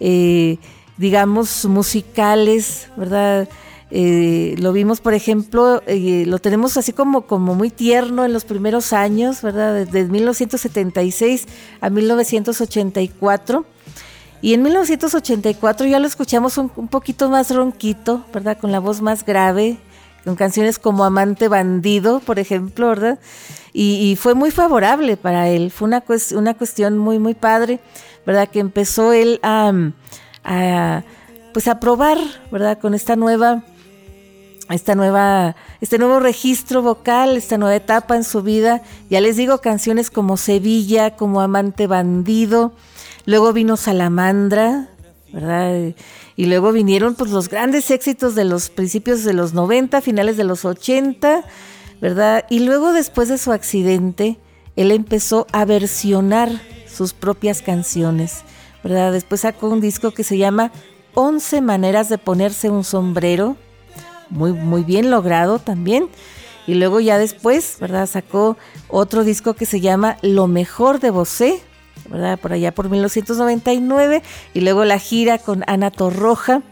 [0.00, 0.58] eh,
[0.96, 3.50] digamos, musicales, ¿verdad?
[3.90, 9.42] Lo vimos, por ejemplo, lo tenemos así como, como muy tierno en los primeros años,
[9.42, 9.74] ¿verdad?
[9.74, 11.46] Desde 1976
[11.82, 13.75] a 1984.
[14.42, 18.58] Y en 1984 ya lo escuchamos un, poquito más ronquito, ¿verdad?
[18.58, 19.78] Con la voz más grave,
[20.24, 23.18] con canciones como Amante Bandido, por ejemplo, ¿verdad?
[23.72, 27.78] Y, fue muy favorable para él, fue una, cues- una cuestión muy, muy padre,
[28.24, 28.48] ¿verdad?
[28.48, 29.70] Que empezó él a,
[30.44, 31.02] a,
[31.52, 32.16] pues a probar,
[32.50, 32.78] ¿verdad?
[32.78, 33.64] Con esta nueva,
[34.70, 38.80] esta nueva, este nuevo registro vocal, esta nueva etapa en su vida.
[39.10, 42.72] Ya les digo, canciones como Sevilla, como Amante Bandido,
[43.26, 44.88] luego vino Salamandra,
[45.32, 45.94] ¿verdad?
[46.36, 50.44] Y luego vinieron pues los grandes éxitos de los principios de los 90, finales de
[50.44, 51.44] los 80,
[52.00, 52.44] ¿verdad?
[52.48, 54.38] Y luego después de su accidente,
[54.76, 56.50] él empezó a versionar
[56.86, 58.42] sus propias canciones,
[58.82, 59.12] ¿verdad?
[59.12, 60.72] Después sacó un disco que se llama
[61.14, 63.56] 11 maneras de ponerse un sombrero,
[64.30, 66.08] muy, muy bien logrado también.
[66.66, 68.06] Y luego ya después, ¿verdad?
[68.06, 68.56] Sacó
[68.88, 71.62] otro disco que se llama Lo mejor de Bosé,
[72.40, 74.22] Por allá por 1999.
[74.54, 76.62] Y luego la gira con Ana Torroja.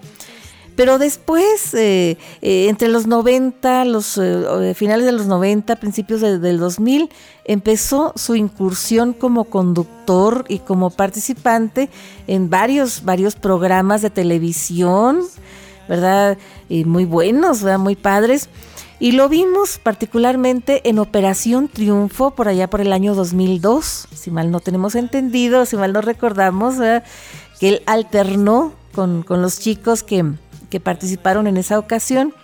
[0.77, 6.41] Pero después, eh, eh, entre los 90, los eh, finales de los 90, principios de-
[6.41, 7.11] del 2000,
[7.45, 11.91] empezó su incursión como conductor y como participante
[12.27, 15.21] en varios, varios programas de televisión,
[15.89, 16.39] ¿verdad?
[16.69, 17.79] Y muy buenos, ¿verdad?
[17.79, 18.49] Muy padres.
[19.01, 24.51] Y lo vimos particularmente en Operación Triunfo por allá por el año 2002, si mal
[24.51, 27.05] no tenemos entendido, si mal no recordamos, ¿verdad?
[27.59, 30.25] que él alternó con, con los chicos que,
[30.71, 32.35] que participaron en esa ocasión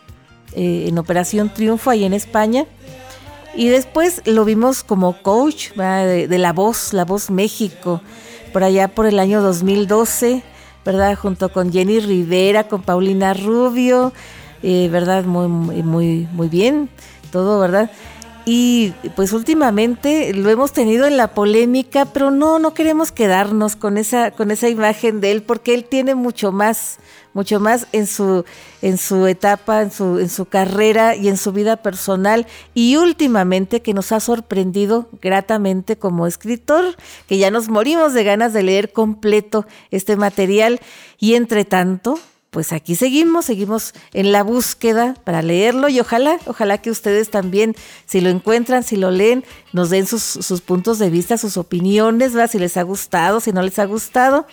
[0.54, 2.66] eh, en Operación Triunfo ahí en España.
[3.54, 8.00] Y después lo vimos como coach de, de La Voz, La Voz México,
[8.52, 10.42] por allá por el año 2012,
[10.84, 11.16] ¿verdad?
[11.16, 14.12] Junto con Jenny Rivera, con Paulina Rubio,
[14.62, 15.24] eh, ¿verdad?
[15.24, 16.88] Muy, muy, muy, bien,
[17.30, 17.90] todo, ¿verdad?
[18.44, 23.98] Y pues últimamente lo hemos tenido en la polémica, pero no, no queremos quedarnos con
[23.98, 26.98] esa, con esa imagen de él, porque él tiene mucho más,
[27.32, 28.44] mucho más en su,
[28.82, 32.46] en su etapa, en su, en su carrera y en su vida personal.
[32.74, 36.96] Y últimamente que nos ha sorprendido gratamente como escritor,
[37.28, 40.80] que ya nos morimos de ganas de leer completo este material.
[41.18, 42.18] Y entre tanto,
[42.50, 47.76] pues aquí seguimos, seguimos en la búsqueda para leerlo y ojalá, ojalá que ustedes también,
[48.06, 52.50] si lo encuentran, si lo leen, nos den sus, puntos de vista, sus opiniones, ¿verdad?
[52.50, 54.46] si les ha gustado, si no les ha gustado.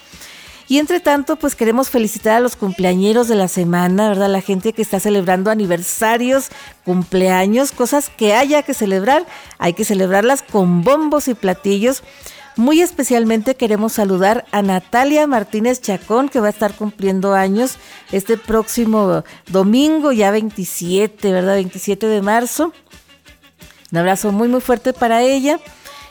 [0.70, 4.30] Y entre tanto, pues queremos felicitar a los cumpleañeros de la semana, ¿verdad?
[4.30, 6.50] La gente que está celebrando aniversarios,
[6.84, 9.26] cumpleaños, cosas que haya que celebrar,
[9.60, 12.04] hay que celebrarlas con bombos y platillos.
[12.58, 17.78] Muy especialmente queremos saludar a Natalia Martínez Chacón, que va a estar cumpliendo años
[18.12, 21.54] este próximo domingo, ya 27, ¿verdad?
[21.54, 22.74] 27 de marzo.
[23.92, 25.60] Un abrazo muy, muy fuerte para ella.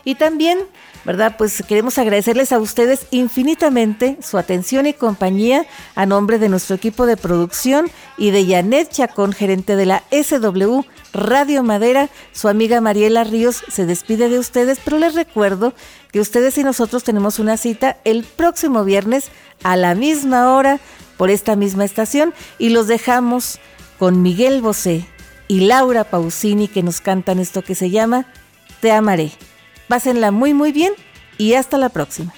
[0.04, 0.60] Y también,
[1.06, 1.36] ¿verdad?
[1.38, 7.06] Pues queremos agradecerles a ustedes infinitamente su atención y compañía a nombre de nuestro equipo
[7.06, 7.88] de producción
[8.18, 10.80] y de Janet Chacón, gerente de la SW
[11.12, 12.10] Radio Madera.
[12.32, 15.74] Su amiga Mariela Ríos se despide de ustedes, pero les recuerdo
[16.10, 19.30] que ustedes y nosotros tenemos una cita el próximo viernes
[19.62, 20.80] a la misma hora
[21.16, 23.60] por esta misma estación y los dejamos
[24.00, 25.06] con Miguel Bosé
[25.46, 28.26] y Laura Pausini que nos cantan esto que se llama
[28.80, 29.30] Te amaré.
[29.88, 30.92] Pásenla muy muy bien
[31.38, 32.32] y hasta la próxima.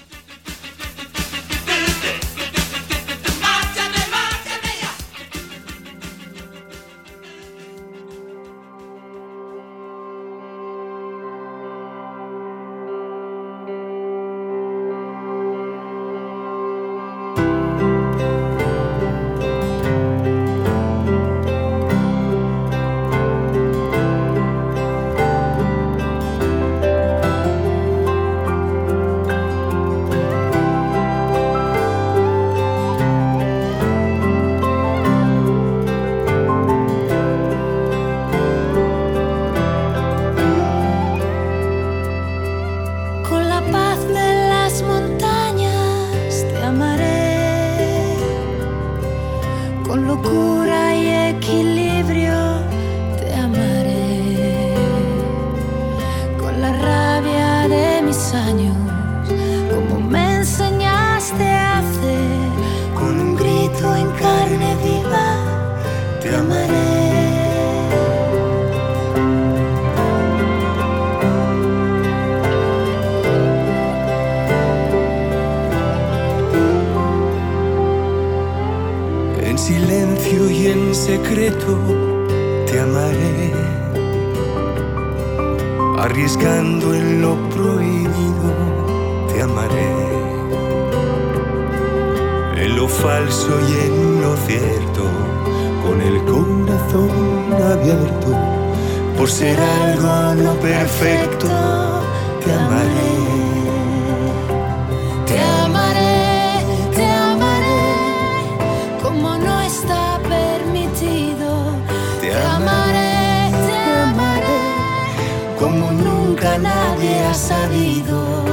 [117.19, 118.45] hubiera sabido.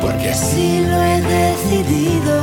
[0.00, 2.36] Porque así lo he decidido.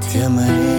[0.00, 0.71] Te amaré.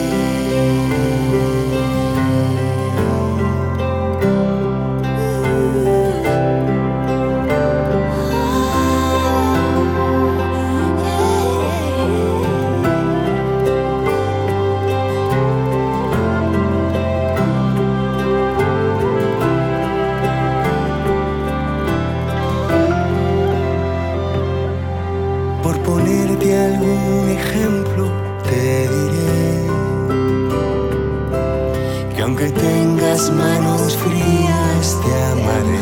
[33.31, 35.79] manos frías te amaré.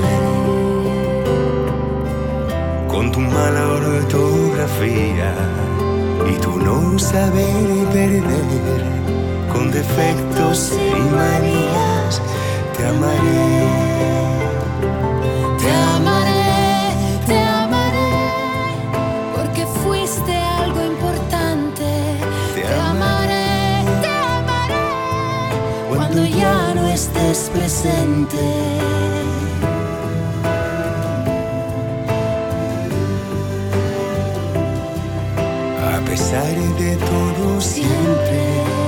[2.87, 5.33] Con tu mala ortografía
[6.29, 8.83] y tu no saber perder,
[9.51, 12.21] con defectos y manías
[12.77, 13.90] te amaré.
[27.01, 28.37] estés presente.
[35.93, 38.80] A pesar de todo siempre.